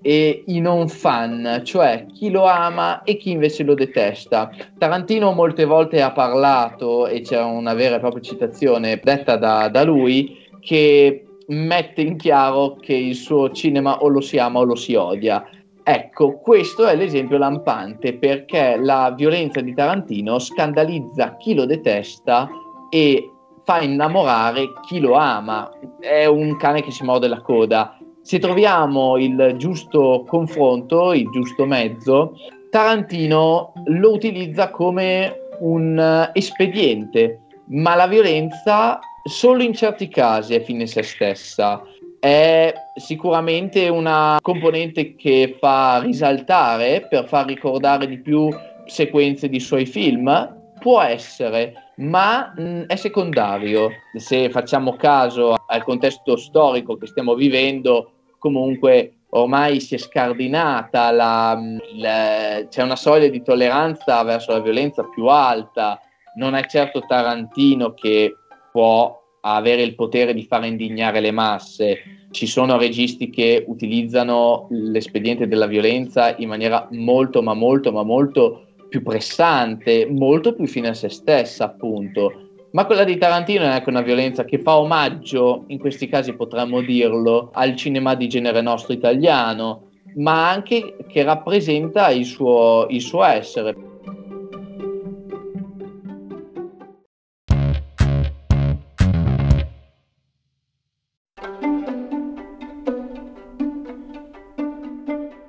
e 0.03 0.45
i 0.47 0.61
non 0.61 0.89
fan, 0.89 1.63
cioè 1.65 2.05
chi 2.13 2.31
lo 2.31 2.45
ama 2.45 3.03
e 3.03 3.17
chi 3.17 3.31
invece 3.31 3.63
lo 3.63 3.73
detesta. 3.73 4.51
Tarantino 4.77 5.33
molte 5.33 5.65
volte 5.65 6.03
ha 6.03 6.13
parlato, 6.13 7.07
e 7.07 7.23
c'è 7.23 7.43
una 7.43 7.73
vera 7.73 7.97
e 7.97 8.01
propria 8.01 8.21
citazione 8.23 9.01
detta 9.03 9.37
da, 9.37 9.69
da 9.69 9.83
lui, 9.83 10.37
che 10.61 11.25
mette 11.47 12.03
in 12.03 12.19
chiaro 12.19 12.77
che 12.79 12.95
il 12.95 13.15
suo 13.15 13.51
cinema 13.51 14.01
o 14.01 14.09
lo 14.09 14.21
si 14.21 14.37
ama 14.37 14.59
o 14.61 14.65
lo 14.65 14.75
si 14.75 14.95
odia. 14.95 15.43
Ecco, 15.87 16.39
questo 16.39 16.87
è 16.87 16.97
l'esempio 16.97 17.37
lampante 17.37 18.15
perché 18.15 18.79
la 18.81 19.13
violenza 19.15 19.61
di 19.61 19.75
Tarantino 19.75 20.39
scandalizza 20.39 21.37
chi 21.37 21.53
lo 21.53 21.67
detesta 21.67 22.49
e 22.89 23.31
fa 23.65 23.83
innamorare 23.83 24.73
chi 24.87 24.99
lo 24.99 25.13
ama. 25.13 25.71
È 26.01 26.25
un 26.25 26.57
cane 26.57 26.81
che 26.81 26.91
si 26.91 27.05
morde 27.05 27.29
la 27.29 27.43
coda. 27.43 27.99
Se 28.23 28.39
troviamo 28.39 29.19
il 29.19 29.57
giusto 29.59 30.25
confronto, 30.27 31.13
il 31.13 31.29
giusto 31.31 31.67
mezzo, 31.67 32.33
Tarantino 32.71 33.75
lo 33.85 34.11
utilizza 34.11 34.71
come 34.71 35.51
un 35.59 36.31
espediente, 36.33 37.41
ma 37.67 37.95
la 37.95 38.07
violenza 38.07 38.99
solo 39.23 39.63
in 39.63 39.75
certi 39.75 40.09
casi 40.09 40.55
è 40.55 40.63
fine 40.63 40.87
se 40.87 41.03
stessa 41.03 41.83
è 42.25 42.73
sicuramente 42.95 43.87
una 43.91 44.39
componente 44.41 45.15
che 45.15 45.59
fa 45.61 46.01
risaltare 46.01 47.07
per 47.07 47.29
far 47.29 47.45
ricordare 47.45 48.07
di 48.07 48.19
più 48.19 48.49
sequenze 48.87 49.51
di 49.51 49.61
suoi 49.61 49.85
film, 49.85 50.73
può 50.81 51.03
essere, 51.03 51.91
ma 51.97 52.51
mh, 52.57 52.85
è 52.87 52.97
secondario. 52.97 53.91
Se 54.17 54.49
facciamo 54.49 54.97
caso 54.97 55.55
al 55.67 55.85
contesto 55.85 56.39
storico 56.39 56.97
che 56.97 57.09
stiamo 57.09 57.35
vivendo, 57.35 58.13
comunque 58.39 59.17
ormai 59.31 59.79
si 59.81 59.95
è 59.95 59.99
scardinata, 59.99 61.11
la, 61.11 61.61
la, 61.97 62.67
c'è 62.71 62.83
una 62.83 62.97
soglia 62.97 63.29
di 63.29 63.43
tolleranza 63.43 64.23
verso 64.23 64.53
la 64.53 64.61
violenza 64.61 65.05
più 65.05 65.27
alta. 65.27 66.01
Non 66.37 66.55
è 66.55 66.65
certo 66.65 67.01
Tarantino 67.07 67.93
che 67.93 68.35
può 68.73 69.24
avere 69.47 69.83
il 69.83 69.95
potere 69.95 70.33
di 70.33 70.45
far 70.45 70.65
indignare 70.65 71.21
le 71.21 71.31
masse. 71.31 71.99
Ci 72.31 72.47
sono 72.47 72.79
registi 72.79 73.31
che 73.31 73.65
utilizzano 73.67 74.67
l'espediente 74.71 75.47
della 75.47 75.67
violenza 75.67 76.35
in 76.39 76.49
maniera 76.49 76.89
molto, 76.93 77.43
ma 77.43 77.55
molto, 77.55 77.93
ma 77.93 78.03
molto 78.03 78.67
più 78.89 79.03
pressante, 79.03 80.07
molto 80.11 80.55
più 80.55 80.67
fine 80.67 80.89
a 80.89 80.95
se 80.95 81.09
stessa, 81.09 81.65
appunto. 81.65 82.33
Ma 82.73 82.87
quella 82.87 83.05
di 83.05 83.17
Tarantino 83.17 83.65
è 83.65 83.69
anche 83.69 83.91
una 83.91 84.03
violenza 84.03 84.45
che 84.45 84.59
fa 84.59 84.79
omaggio, 84.79 85.65
in 85.69 85.79
questi 85.79 86.09
casi 86.09 86.33
potremmo 86.33 86.81
dirlo, 86.81 87.51
al 87.53 87.77
cinema 87.77 88.15
di 88.15 88.29
genere 88.29 88.63
nostro 88.63 88.93
italiano, 88.93 89.91
ma 90.17 90.51
anche 90.51 90.97
che 91.07 91.23
rappresenta 91.23 92.11
il 92.11 92.25
suo, 92.25 92.87
il 92.89 93.01
suo 93.01 93.23
essere. 93.25 93.94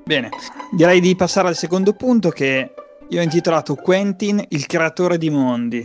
Bene, 0.06 0.30
direi 0.72 1.00
di 1.00 1.16
passare 1.16 1.48
al 1.48 1.56
secondo 1.56 1.94
punto 1.94 2.30
che 2.30 2.74
io 3.10 3.20
ho 3.20 3.24
intitolato 3.24 3.74
Quentin, 3.74 4.40
il 4.50 4.68
creatore 4.68 5.18
di 5.18 5.32
mondi. 5.32 5.84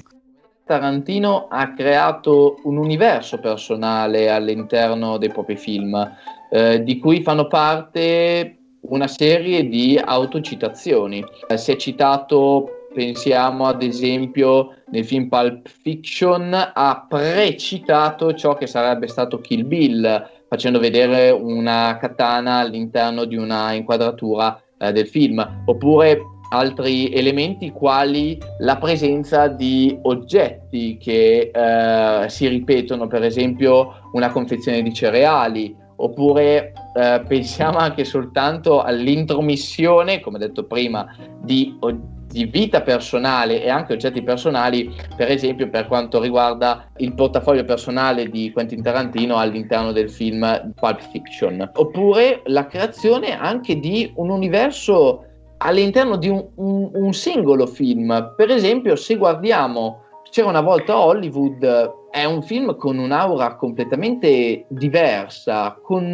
Tarantino 0.66 1.48
ha 1.48 1.72
creato 1.72 2.58
un 2.64 2.76
universo 2.76 3.38
personale 3.38 4.28
all'interno 4.28 5.16
dei 5.16 5.30
propri 5.30 5.56
film, 5.56 6.16
eh, 6.50 6.82
di 6.82 6.98
cui 6.98 7.22
fanno 7.22 7.46
parte 7.46 8.58
una 8.82 9.08
serie 9.08 9.66
di 9.66 9.98
autocitazioni. 9.98 11.24
Eh, 11.48 11.56
si 11.56 11.72
è 11.72 11.76
citato, 11.76 12.88
pensiamo 12.92 13.68
ad 13.68 13.82
esempio 13.82 14.74
nel 14.90 15.06
film 15.06 15.28
Pulp 15.28 15.66
Fiction, 15.66 16.72
ha 16.74 17.06
precitato 17.08 18.34
ciò 18.34 18.54
che 18.54 18.66
sarebbe 18.66 19.08
stato 19.08 19.40
Kill 19.40 19.66
Bill 19.66 20.28
facendo 20.50 20.80
vedere 20.80 21.30
una 21.30 21.96
katana 22.00 22.56
all'interno 22.56 23.24
di 23.24 23.36
una 23.36 23.72
inquadratura 23.72 24.60
eh, 24.78 24.90
del 24.90 25.06
film, 25.06 25.62
oppure 25.64 26.20
altri 26.50 27.12
elementi 27.12 27.70
quali 27.70 28.36
la 28.58 28.76
presenza 28.76 29.46
di 29.46 29.96
oggetti 30.02 30.98
che 30.98 31.52
eh, 31.54 32.28
si 32.28 32.48
ripetono, 32.48 33.06
per 33.06 33.22
esempio 33.22 34.08
una 34.12 34.32
confezione 34.32 34.82
di 34.82 34.92
cereali, 34.92 35.72
oppure 35.94 36.72
eh, 36.96 37.22
pensiamo 37.28 37.78
anche 37.78 38.04
soltanto 38.04 38.82
all'intromissione, 38.82 40.18
come 40.18 40.40
detto 40.40 40.64
prima, 40.64 41.06
di 41.40 41.76
oggetti 41.78 42.18
di 42.30 42.44
vita 42.44 42.80
personale 42.82 43.62
e 43.62 43.68
anche 43.68 43.94
oggetti 43.94 44.22
personali, 44.22 44.94
per 45.16 45.30
esempio 45.30 45.68
per 45.68 45.86
quanto 45.86 46.20
riguarda 46.20 46.88
il 46.98 47.14
portafoglio 47.14 47.64
personale 47.64 48.28
di 48.28 48.52
Quentin 48.52 48.82
Tarantino 48.82 49.36
all'interno 49.36 49.92
del 49.92 50.10
film 50.10 50.72
Pulp 50.78 51.00
Fiction, 51.10 51.70
oppure 51.74 52.42
la 52.46 52.66
creazione 52.66 53.36
anche 53.36 53.78
di 53.80 54.12
un 54.16 54.30
universo 54.30 55.24
all'interno 55.58 56.16
di 56.16 56.28
un, 56.28 56.46
un, 56.54 56.90
un 56.92 57.12
singolo 57.12 57.66
film. 57.66 58.34
Per 58.36 58.50
esempio, 58.50 58.96
se 58.96 59.16
guardiamo 59.16 60.04
C'era 60.30 60.48
una 60.48 60.60
volta 60.60 60.96
Hollywood, 60.96 61.92
è 62.10 62.24
un 62.24 62.42
film 62.42 62.76
con 62.76 62.98
un'aura 62.98 63.54
completamente 63.56 64.64
diversa, 64.68 65.78
con 65.80 66.04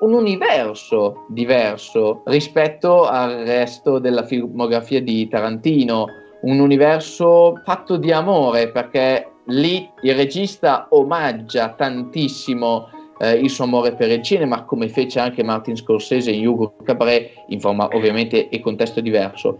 un 0.00 0.12
universo 0.12 1.26
diverso 1.28 2.22
rispetto 2.26 3.04
al 3.04 3.38
resto 3.44 3.98
della 3.98 4.24
filmografia 4.24 5.02
di 5.02 5.26
Tarantino, 5.28 6.06
un 6.42 6.60
universo 6.60 7.60
fatto 7.64 7.96
di 7.96 8.12
amore 8.12 8.70
perché 8.70 9.32
lì 9.46 9.88
il 10.02 10.14
regista 10.14 10.86
omaggia 10.90 11.70
tantissimo 11.70 12.88
eh, 13.18 13.32
il 13.32 13.50
suo 13.50 13.64
amore 13.64 13.94
per 13.94 14.10
il 14.10 14.22
cinema, 14.22 14.64
come 14.64 14.88
fece 14.88 15.20
anche 15.20 15.42
Martin 15.42 15.76
Scorsese 15.76 16.30
in 16.30 16.46
Hugo 16.46 16.76
Cabret, 16.82 17.32
in 17.48 17.60
forma 17.60 17.88
ovviamente 17.92 18.48
e 18.48 18.60
contesto 18.60 19.00
diverso. 19.00 19.58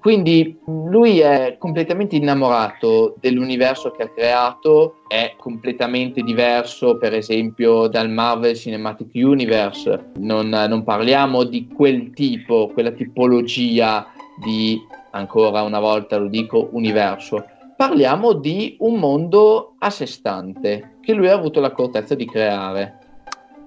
Quindi 0.00 0.58
lui 0.66 1.20
è 1.20 1.56
completamente 1.58 2.16
innamorato 2.16 3.16
dell'universo 3.20 3.90
che 3.90 4.04
ha 4.04 4.08
creato, 4.08 5.02
è 5.06 5.34
completamente 5.38 6.22
diverso 6.22 6.96
per 6.98 7.14
esempio 7.14 7.86
dal 7.88 8.10
Marvel 8.10 8.56
Cinematic 8.56 9.10
Universe, 9.14 10.10
non, 10.18 10.48
non 10.48 10.82
parliamo 10.82 11.44
di 11.44 11.68
quel 11.68 12.10
tipo, 12.12 12.70
quella 12.72 12.90
tipologia 12.90 14.06
di, 14.42 14.80
ancora 15.12 15.62
una 15.62 15.80
volta 15.80 16.16
lo 16.16 16.28
dico, 16.28 16.68
universo, 16.72 17.44
parliamo 17.76 18.32
di 18.32 18.76
un 18.80 18.98
mondo 18.98 19.74
a 19.78 19.90
sé 19.90 20.06
stante 20.06 20.96
che 21.00 21.12
lui 21.12 21.28
ha 21.28 21.34
avuto 21.34 21.60
l'accortezza 21.60 22.14
di 22.14 22.26
creare. 22.26 22.98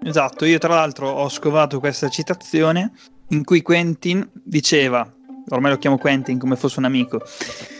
Esatto, 0.04 0.46
io 0.46 0.58
tra 0.58 0.76
l'altro 0.76 1.10
ho 1.10 1.30
scovato 1.30 1.80
questa 1.80 2.10
citazione 2.10 2.92
in 3.30 3.44
cui 3.44 3.62
Quentin 3.62 4.30
diceva 4.44 5.10
ormai 5.50 5.72
lo 5.72 5.78
chiamo 5.78 5.98
Quentin 5.98 6.38
come 6.38 6.56
fosse 6.56 6.80
un 6.80 6.86
amico. 6.86 7.22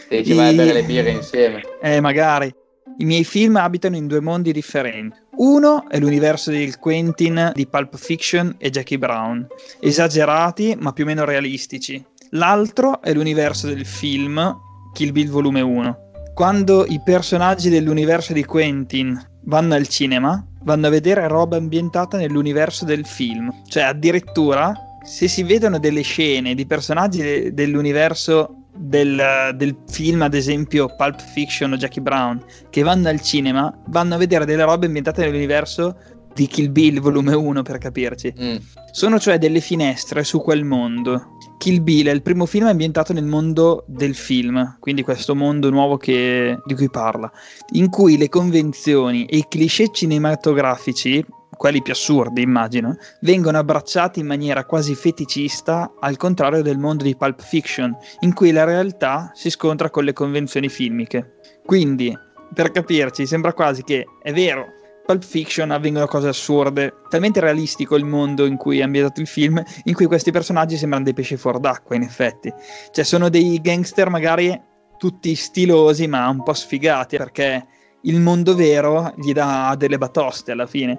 E 0.08 0.24
ci 0.24 0.32
vai 0.34 0.50
a 0.50 0.56
bere 0.56 0.72
le 0.72 0.82
birre 0.84 1.10
insieme. 1.10 1.62
Eh, 1.80 2.00
magari. 2.00 2.54
I 2.98 3.04
miei 3.04 3.24
film 3.24 3.56
abitano 3.56 3.96
in 3.96 4.06
due 4.06 4.20
mondi 4.20 4.52
differenti. 4.52 5.18
Uno 5.36 5.86
è 5.88 5.98
l'universo 5.98 6.50
del 6.50 6.78
Quentin 6.78 7.52
di 7.54 7.66
Pulp 7.66 7.96
Fiction 7.96 8.54
e 8.56 8.70
Jackie 8.70 8.96
Brown, 8.96 9.46
esagerati 9.80 10.74
ma 10.78 10.92
più 10.92 11.04
o 11.04 11.06
meno 11.06 11.24
realistici. 11.26 12.02
L'altro 12.30 13.02
è 13.02 13.12
l'universo 13.12 13.66
del 13.66 13.84
film 13.84 14.54
Kill 14.94 15.12
Bill 15.12 15.28
Volume 15.28 15.60
1. 15.60 15.98
Quando 16.32 16.86
i 16.86 17.00
personaggi 17.04 17.68
dell'universo 17.68 18.32
di 18.32 18.44
Quentin 18.44 19.18
vanno 19.44 19.74
al 19.74 19.88
cinema, 19.88 20.42
vanno 20.62 20.86
a 20.86 20.90
vedere 20.90 21.28
roba 21.28 21.56
ambientata 21.56 22.16
nell'universo 22.16 22.84
del 22.84 23.06
film. 23.06 23.52
Cioè, 23.68 23.82
addirittura 23.82 24.74
se 25.06 25.28
si 25.28 25.44
vedono 25.44 25.78
delle 25.78 26.02
scene 26.02 26.54
di 26.54 26.66
personaggi 26.66 27.22
de- 27.22 27.54
dell'universo 27.54 28.64
del, 28.76 29.52
del, 29.54 29.76
film, 29.88 30.22
ad 30.22 30.34
esempio 30.34 30.94
Pulp 30.96 31.20
Fiction 31.32 31.72
o 31.72 31.76
Jackie 31.76 32.02
Brown, 32.02 32.44
che 32.70 32.82
vanno 32.82 33.08
al 33.08 33.22
cinema, 33.22 33.72
vanno 33.86 34.14
a 34.14 34.18
vedere 34.18 34.44
delle 34.44 34.64
robe 34.64 34.86
ambientate 34.86 35.24
nell'universo 35.24 35.96
di 36.36 36.46
Kill 36.46 36.70
Bill 36.70 37.00
volume 37.00 37.32
1 37.32 37.62
per 37.62 37.78
capirci. 37.78 38.32
Mm. 38.38 38.56
Sono 38.92 39.18
cioè 39.18 39.38
delle 39.38 39.60
finestre 39.60 40.22
su 40.22 40.42
quel 40.42 40.64
mondo. 40.64 41.38
Kill 41.56 41.82
Bill 41.82 42.08
è 42.08 42.12
il 42.12 42.20
primo 42.20 42.44
film 42.44 42.66
ambientato 42.66 43.14
nel 43.14 43.24
mondo 43.24 43.84
del 43.88 44.14
film, 44.14 44.76
quindi 44.78 45.02
questo 45.02 45.34
mondo 45.34 45.70
nuovo 45.70 45.96
che, 45.96 46.58
di 46.66 46.74
cui 46.74 46.90
parla, 46.90 47.32
in 47.72 47.88
cui 47.88 48.18
le 48.18 48.28
convenzioni 48.28 49.24
e 49.24 49.38
i 49.38 49.46
cliché 49.48 49.88
cinematografici 49.90 51.24
quelli 51.56 51.80
più 51.80 51.94
assurdi 51.94 52.42
immagino, 52.42 52.98
vengono 53.22 53.56
abbracciati 53.56 54.20
in 54.20 54.26
maniera 54.26 54.66
quasi 54.66 54.94
feticista 54.94 55.94
al 56.00 56.18
contrario 56.18 56.60
del 56.60 56.76
mondo 56.76 57.02
di 57.02 57.16
Pulp 57.16 57.40
Fiction, 57.40 57.96
in 58.20 58.34
cui 58.34 58.52
la 58.52 58.64
realtà 58.64 59.30
si 59.32 59.48
scontra 59.48 59.88
con 59.88 60.04
le 60.04 60.12
convenzioni 60.12 60.68
filmiche. 60.68 61.38
Quindi, 61.64 62.14
per 62.52 62.72
capirci, 62.72 63.24
sembra 63.24 63.54
quasi 63.54 63.82
che 63.82 64.04
è 64.22 64.34
vero, 64.34 64.66
Pulp 65.06 65.22
Fiction 65.22 65.70
avvengono 65.70 66.06
cose 66.06 66.26
assurde, 66.28 66.94
talmente 67.08 67.38
realistico 67.38 67.94
il 67.94 68.04
mondo 68.04 68.44
in 68.44 68.56
cui 68.56 68.80
è 68.80 68.82
ambientato 68.82 69.20
il 69.20 69.28
film, 69.28 69.62
in 69.84 69.94
cui 69.94 70.06
questi 70.06 70.32
personaggi 70.32 70.76
sembrano 70.76 71.04
dei 71.04 71.14
pesci 71.14 71.36
fuori 71.36 71.60
d'acqua, 71.60 71.94
in 71.94 72.02
effetti. 72.02 72.52
Cioè, 72.90 73.04
sono 73.04 73.28
dei 73.28 73.60
gangster 73.60 74.10
magari 74.10 74.60
tutti 74.98 75.34
stilosi, 75.36 76.08
ma 76.08 76.28
un 76.28 76.42
po' 76.42 76.54
sfigati, 76.54 77.16
perché 77.16 77.64
il 78.02 78.20
mondo 78.20 78.56
vero 78.56 79.14
gli 79.16 79.32
dà 79.32 79.76
delle 79.78 79.96
batoste 79.96 80.50
alla 80.52 80.66
fine. 80.66 80.96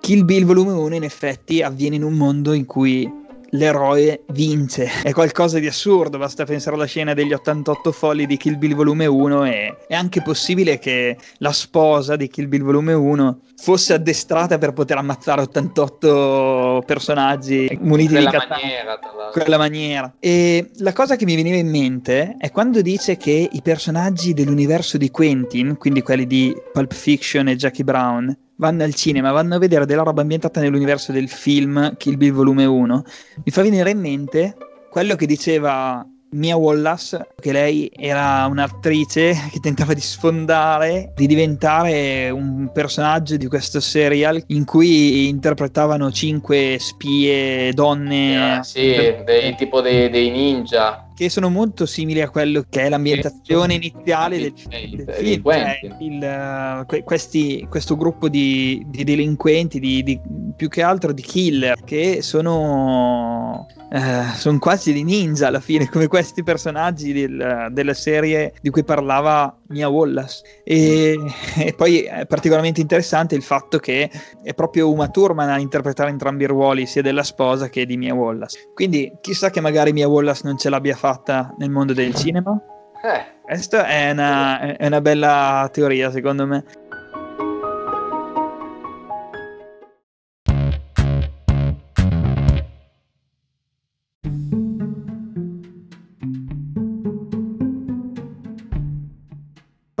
Kill 0.00 0.24
Bill 0.24 0.46
volume 0.46 0.72
1 0.72 0.94
in 0.94 1.02
effetti 1.02 1.62
avviene 1.62 1.96
in 1.96 2.02
un 2.02 2.14
mondo 2.14 2.54
in 2.54 2.64
cui 2.64 3.10
l'eroe 3.50 4.22
vince. 4.28 4.88
È 5.02 5.12
qualcosa 5.12 5.58
di 5.58 5.66
assurdo, 5.66 6.18
basta 6.18 6.44
pensare 6.44 6.76
alla 6.76 6.86
scena 6.86 7.14
degli 7.14 7.32
88 7.32 7.92
folli 7.92 8.26
di 8.26 8.36
Kill 8.36 8.58
Bill 8.58 8.74
volume 8.74 9.06
1 9.06 9.44
e 9.44 9.76
è 9.86 9.94
anche 9.94 10.22
possibile 10.22 10.78
che 10.78 11.16
la 11.38 11.52
sposa 11.52 12.16
di 12.16 12.28
Kill 12.28 12.48
Bill 12.48 12.62
volume 12.62 12.92
1 12.92 13.40
fosse 13.56 13.94
addestrata 13.94 14.58
per 14.58 14.72
poter 14.72 14.98
ammazzare 14.98 15.42
88 15.42 16.82
personaggi 16.86 17.78
muniti 17.80 18.12
quella 18.12 18.30
di 18.30 18.36
katana. 18.36 18.60
maniera, 18.60 18.98
quella 19.32 19.58
maniera. 19.58 20.14
E 20.18 20.70
la 20.78 20.92
cosa 20.92 21.16
che 21.16 21.24
mi 21.24 21.36
veniva 21.36 21.56
in 21.56 21.68
mente 21.68 22.36
è 22.38 22.50
quando 22.50 22.80
dice 22.80 23.16
che 23.16 23.48
i 23.50 23.62
personaggi 23.62 24.32
dell'universo 24.32 24.96
di 24.96 25.10
Quentin, 25.10 25.76
quindi 25.76 26.02
quelli 26.02 26.26
di 26.26 26.54
Pulp 26.72 26.92
Fiction 26.94 27.48
e 27.48 27.56
Jackie 27.56 27.84
Brown, 27.84 28.36
vanno 28.60 28.84
al 28.84 28.94
cinema, 28.94 29.32
vanno 29.32 29.54
a 29.54 29.58
vedere 29.58 29.86
della 29.86 30.02
roba 30.02 30.20
ambientata 30.20 30.60
nell'universo 30.60 31.12
del 31.12 31.30
film 31.30 31.96
Kill 31.96 32.16
Bill 32.16 32.32
volume 32.32 32.66
1, 32.66 33.02
mi 33.42 33.50
fa 33.50 33.62
venire 33.62 33.90
in 33.90 33.98
mente 33.98 34.54
quello 34.90 35.16
che 35.16 35.24
diceva 35.24 36.06
Mia 36.32 36.56
Wallace, 36.56 37.28
che 37.40 37.52
lei 37.52 37.90
era 37.96 38.46
un'attrice 38.46 39.48
che 39.50 39.60
tentava 39.60 39.94
di 39.94 40.00
sfondare, 40.00 41.12
di 41.16 41.26
diventare 41.26 42.28
un 42.28 42.70
personaggio 42.72 43.36
di 43.36 43.46
questo 43.46 43.80
serial 43.80 44.40
in 44.48 44.64
cui 44.64 45.28
interpretavano 45.28 46.12
cinque 46.12 46.76
spie 46.78 47.72
donne. 47.72 48.58
Ah, 48.58 48.62
sì, 48.62 48.94
dei, 49.24 49.56
tipo 49.56 49.80
dei, 49.80 50.10
dei 50.10 50.30
ninja 50.30 51.09
che 51.20 51.28
sono 51.28 51.50
molto 51.50 51.84
simili 51.84 52.22
a 52.22 52.30
quello 52.30 52.64
che 52.66 52.80
è 52.80 52.88
l'ambientazione 52.88 53.74
iniziale 53.74 54.38
del, 54.38 54.54
del 54.54 55.14
film. 55.18 55.42
Cioè 55.42 55.78
il, 55.98 56.86
uh, 56.88 57.02
questi, 57.04 57.66
questo 57.68 57.94
gruppo 57.94 58.30
di, 58.30 58.82
di 58.86 59.04
delinquenti, 59.04 59.78
di, 59.78 60.02
di, 60.02 60.18
più 60.56 60.70
che 60.70 60.80
altro 60.80 61.12
di 61.12 61.20
killer, 61.20 61.84
che 61.84 62.22
sono 62.22 63.66
Uh, 63.90 64.32
sono 64.36 64.60
quasi 64.60 64.92
di 64.92 65.02
ninja 65.02 65.48
alla 65.48 65.58
fine, 65.58 65.88
come 65.90 66.06
questi 66.06 66.44
personaggi 66.44 67.12
del, 67.12 67.70
della 67.72 67.92
serie 67.92 68.54
di 68.62 68.70
cui 68.70 68.84
parlava 68.84 69.59
Mia 69.70 69.88
Wallace. 69.88 70.42
E, 70.64 71.16
e, 71.58 71.74
poi 71.74 72.02
è 72.02 72.26
particolarmente 72.26 72.80
interessante 72.80 73.34
il 73.34 73.42
fatto 73.42 73.78
che 73.78 74.10
è 74.42 74.54
proprio 74.54 74.90
Uma 74.90 75.08
Thurman 75.08 75.48
a 75.48 75.58
interpretare 75.58 76.10
entrambi 76.10 76.44
i 76.44 76.46
ruoli, 76.46 76.86
sia 76.86 77.02
della 77.02 77.22
sposa 77.22 77.68
che 77.68 77.86
di 77.86 77.96
Mia 77.96 78.14
Wallace. 78.14 78.70
Quindi 78.74 79.12
chissà 79.20 79.50
che 79.50 79.60
magari 79.60 79.92
Mia 79.92 80.08
Wallace 80.08 80.42
non 80.44 80.58
ce 80.58 80.68
l'abbia 80.68 80.94
fatta 80.94 81.54
nel 81.58 81.70
mondo 81.70 81.92
del 81.92 82.14
cinema. 82.14 82.60
Eh. 83.02 83.38
Questa 83.42 83.86
è 83.86 84.10
una, 84.10 84.76
è 84.76 84.86
una 84.86 85.00
bella 85.00 85.68
teoria, 85.72 86.10
secondo 86.10 86.46
me. 86.46 86.64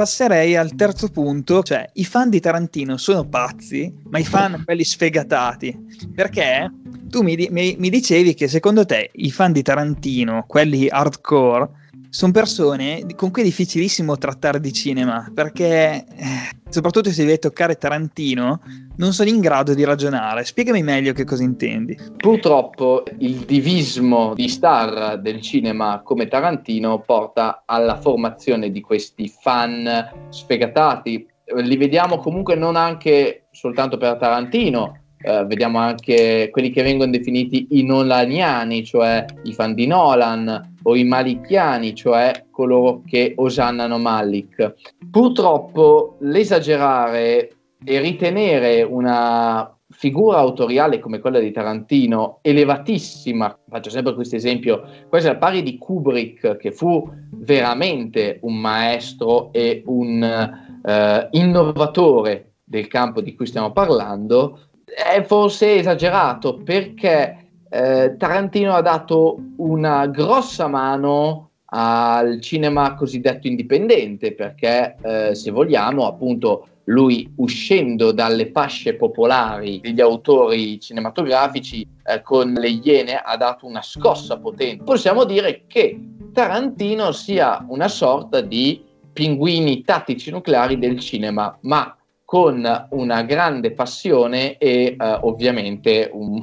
Passerei 0.00 0.56
al 0.56 0.74
terzo 0.76 1.08
punto, 1.08 1.62
cioè 1.62 1.86
i 1.94 2.06
fan 2.06 2.30
di 2.30 2.40
Tarantino 2.40 2.96
sono 2.96 3.28
pazzi, 3.28 3.94
ma 4.08 4.18
i 4.18 4.24
fan 4.24 4.62
quelli 4.64 4.82
sfegatati, 4.82 5.78
perché 6.14 6.72
tu 7.10 7.20
mi, 7.20 7.36
mi, 7.50 7.76
mi 7.78 7.90
dicevi 7.90 8.32
che 8.32 8.48
secondo 8.48 8.86
te 8.86 9.10
i 9.12 9.30
fan 9.30 9.52
di 9.52 9.60
Tarantino, 9.60 10.46
quelli 10.46 10.88
hardcore, 10.88 11.68
sono 12.10 12.32
persone 12.32 13.06
con 13.14 13.30
cui 13.30 13.42
è 13.42 13.44
difficilissimo 13.44 14.18
trattare 14.18 14.60
di 14.60 14.72
cinema 14.72 15.30
perché, 15.32 16.04
eh, 16.04 16.58
soprattutto 16.68 17.10
se 17.10 17.24
devi 17.24 17.38
toccare 17.38 17.76
Tarantino, 17.76 18.60
non 18.96 19.12
sono 19.12 19.30
in 19.30 19.40
grado 19.40 19.74
di 19.74 19.84
ragionare. 19.84 20.44
Spiegami 20.44 20.82
meglio 20.82 21.12
che 21.12 21.24
cosa 21.24 21.44
intendi. 21.44 21.96
Purtroppo 22.16 23.04
il 23.18 23.36
divismo 23.38 24.34
di 24.34 24.48
star 24.48 25.20
del 25.20 25.40
cinema 25.40 26.02
come 26.04 26.26
Tarantino 26.26 27.00
porta 27.00 27.62
alla 27.64 27.98
formazione 27.98 28.70
di 28.70 28.80
questi 28.80 29.28
fan 29.28 30.28
sfegatati. 30.28 31.26
Li 31.62 31.76
vediamo 31.76 32.18
comunque 32.18 32.54
non 32.56 32.76
anche 32.76 33.46
soltanto 33.50 33.96
per 33.96 34.16
Tarantino, 34.16 34.99
eh, 35.22 35.44
vediamo 35.44 35.78
anche 35.78 36.48
quelli 36.50 36.70
che 36.70 36.82
vengono 36.82 37.10
definiti 37.10 37.68
i 37.70 37.82
nolaniani, 37.82 38.84
cioè 38.84 39.24
i 39.44 39.52
fan 39.52 39.74
di 39.74 39.86
Nolan, 39.86 40.74
o 40.82 40.96
i 40.96 41.04
malicchiani, 41.04 41.94
cioè 41.94 42.46
coloro 42.50 43.02
che 43.06 43.34
osannano 43.36 43.98
Malik. 43.98 44.74
Purtroppo 45.10 46.16
l'esagerare 46.20 47.50
e 47.84 48.00
ritenere 48.00 48.82
una 48.82 49.74
figura 49.90 50.38
autoriale 50.38 51.00
come 51.00 51.18
quella 51.18 51.40
di 51.40 51.50
Tarantino, 51.50 52.38
elevatissima, 52.42 53.58
faccio 53.68 53.90
sempre 53.90 54.14
questo 54.14 54.36
esempio, 54.36 54.84
è 55.10 55.26
al 55.26 55.38
pari 55.38 55.62
di 55.62 55.76
Kubrick, 55.78 56.56
che 56.56 56.70
fu 56.70 57.10
veramente 57.32 58.38
un 58.42 58.56
maestro 58.56 59.52
e 59.52 59.82
un 59.86 60.22
eh, 60.22 61.28
innovatore 61.32 62.52
del 62.64 62.86
campo 62.86 63.20
di 63.20 63.34
cui 63.34 63.46
stiamo 63.46 63.72
parlando, 63.72 64.69
è 64.94 65.22
forse 65.22 65.76
esagerato 65.76 66.56
perché 66.56 67.48
eh, 67.68 68.14
Tarantino 68.18 68.74
ha 68.74 68.82
dato 68.82 69.38
una 69.56 70.06
grossa 70.06 70.66
mano 70.66 71.50
al 71.72 72.40
cinema 72.40 72.94
cosiddetto 72.94 73.46
indipendente 73.46 74.34
perché 74.34 74.96
eh, 75.02 75.34
se 75.34 75.50
vogliamo 75.52 76.06
appunto 76.06 76.66
lui 76.84 77.32
uscendo 77.36 78.10
dalle 78.10 78.50
fasce 78.50 78.94
popolari 78.94 79.80
degli 79.80 80.00
autori 80.00 80.80
cinematografici 80.80 81.86
eh, 82.04 82.20
con 82.22 82.52
le 82.52 82.68
Iene 82.68 83.16
ha 83.16 83.36
dato 83.36 83.66
una 83.66 83.82
scossa 83.82 84.38
potente. 84.38 84.82
Possiamo 84.82 85.24
dire 85.24 85.64
che 85.68 85.98
Tarantino 86.32 87.12
sia 87.12 87.64
una 87.68 87.88
sorta 87.88 88.40
di 88.40 88.84
pinguini 89.12 89.82
tattici 89.82 90.30
nucleari 90.30 90.78
del 90.78 90.98
cinema, 90.98 91.56
ma 91.62 91.96
con 92.30 92.86
una 92.90 93.22
grande 93.22 93.72
passione 93.72 94.56
e 94.56 94.94
uh, 94.96 95.26
ovviamente 95.26 96.08
un, 96.12 96.40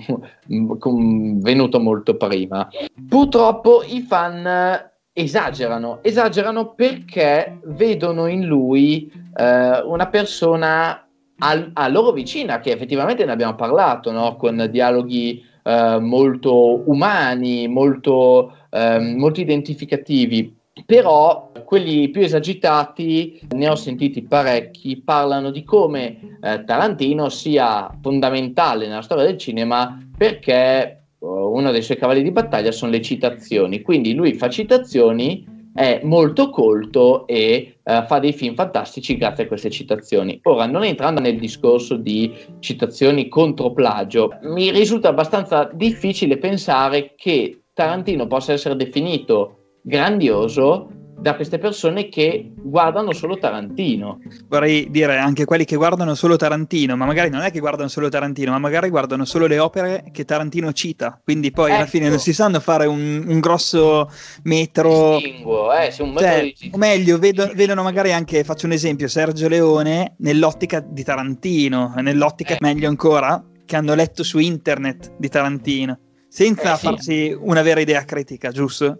un, 0.49 1.39
venuto 1.39 1.79
molto 1.79 2.17
prima. 2.17 2.67
Purtroppo 3.07 3.83
i 3.87 4.01
fan 4.01 4.91
esagerano, 5.13 5.99
esagerano 6.01 6.73
perché 6.73 7.59
vedono 7.67 8.25
in 8.27 8.43
lui 8.43 9.09
uh, 9.13 9.89
una 9.89 10.07
persona 10.07 11.07
al, 11.37 11.69
a 11.71 11.87
loro 11.87 12.11
vicina, 12.11 12.59
che 12.59 12.73
effettivamente 12.73 13.23
ne 13.23 13.31
abbiamo 13.31 13.55
parlato, 13.55 14.11
no? 14.11 14.35
con 14.35 14.67
dialoghi 14.69 15.41
uh, 15.63 15.99
molto 16.01 16.81
umani, 16.89 17.69
molto, 17.69 18.57
molto 18.69 19.39
identificativi 19.39 20.56
però 20.85 21.51
quelli 21.65 22.09
più 22.09 22.21
esagitati, 22.21 23.39
ne 23.49 23.69
ho 23.69 23.75
sentiti 23.75 24.21
parecchi, 24.23 25.01
parlano 25.01 25.51
di 25.51 25.63
come 25.63 26.37
eh, 26.41 26.63
Tarantino 26.63 27.29
sia 27.29 27.89
fondamentale 28.01 28.87
nella 28.87 29.01
storia 29.01 29.25
del 29.25 29.37
cinema 29.37 29.97
perché 30.17 31.03
uh, 31.19 31.27
uno 31.27 31.71
dei 31.71 31.81
suoi 31.81 31.97
cavalli 31.97 32.23
di 32.23 32.31
battaglia 32.31 32.71
sono 32.71 32.91
le 32.91 33.01
citazioni, 33.01 33.81
quindi 33.81 34.13
lui 34.13 34.33
fa 34.33 34.49
citazioni 34.49 35.55
è 35.73 36.01
molto 36.03 36.49
colto 36.49 37.27
e 37.27 37.77
uh, 37.83 38.03
fa 38.05 38.17
dei 38.17 38.33
film 38.33 38.55
fantastici 38.55 39.15
grazie 39.15 39.43
a 39.43 39.47
queste 39.47 39.69
citazioni. 39.69 40.39
Ora, 40.43 40.65
non 40.65 40.83
entrando 40.83 41.21
nel 41.21 41.37
discorso 41.37 41.95
di 41.95 42.33
citazioni 42.59 43.27
contro 43.27 43.71
plagio, 43.73 44.37
mi 44.41 44.71
risulta 44.71 45.09
abbastanza 45.09 45.69
difficile 45.71 46.37
pensare 46.37 47.13
che 47.15 47.61
Tarantino 47.73 48.25
possa 48.25 48.53
essere 48.53 48.75
definito 48.75 49.56
grandioso 49.87 50.91
da 51.19 51.35
queste 51.35 51.57
persone 51.57 52.09
che 52.09 52.51
guardano 52.55 53.11
solo 53.11 53.37
Tarantino. 53.39 54.19
Vorrei 54.47 54.89
dire 54.91 55.17
anche 55.17 55.45
quelli 55.45 55.65
che 55.65 55.75
guardano 55.75 56.13
solo 56.13 56.35
Tarantino, 56.35 56.95
ma 56.95 57.05
magari 57.05 57.29
non 57.29 57.41
è 57.41 57.49
che 57.49 57.59
guardano 57.59 57.89
solo 57.89 58.07
Tarantino, 58.07 58.51
ma 58.51 58.59
magari 58.59 58.89
guardano 58.89 59.25
solo 59.25 59.47
le 59.47 59.57
opere 59.57 60.03
che 60.11 60.25
Tarantino 60.25 60.71
cita. 60.73 61.19
Quindi 61.23 61.51
poi 61.51 61.69
ecco. 61.69 61.77
alla 61.77 61.87
fine 61.87 62.09
non 62.09 62.19
si 62.19 62.33
sanno 62.33 62.59
fare 62.59 62.85
un, 62.85 63.25
un 63.27 63.39
grosso 63.39 64.09
metro. 64.43 65.17
Distinguo, 65.17 65.73
eh, 65.73 65.93
un 65.99 66.09
metro 66.09 66.27
cioè, 66.27 66.53
di... 66.55 66.69
O 66.71 66.77
meglio, 66.77 67.17
vedo, 67.17 67.49
vedono 67.55 67.81
magari 67.81 68.13
anche, 68.13 68.43
faccio 68.43 68.67
un 68.67 68.73
esempio, 68.73 69.07
Sergio 69.07 69.47
Leone 69.47 70.15
nell'ottica 70.19 70.81
di 70.81 71.03
Tarantino, 71.03 71.93
nell'ottica 71.97 72.53
eh. 72.53 72.57
meglio 72.59 72.87
ancora, 72.89 73.43
che 73.65 73.75
hanno 73.75 73.95
letto 73.95 74.23
su 74.23 74.37
internet 74.37 75.15
di 75.17 75.29
Tarantino, 75.29 75.99
senza 76.29 76.73
eh, 76.73 76.77
sì. 76.77 76.85
farsi 76.85 77.37
una 77.39 77.63
vera 77.63 77.79
idea 77.79 78.05
critica, 78.05 78.51
giusto? 78.51 78.99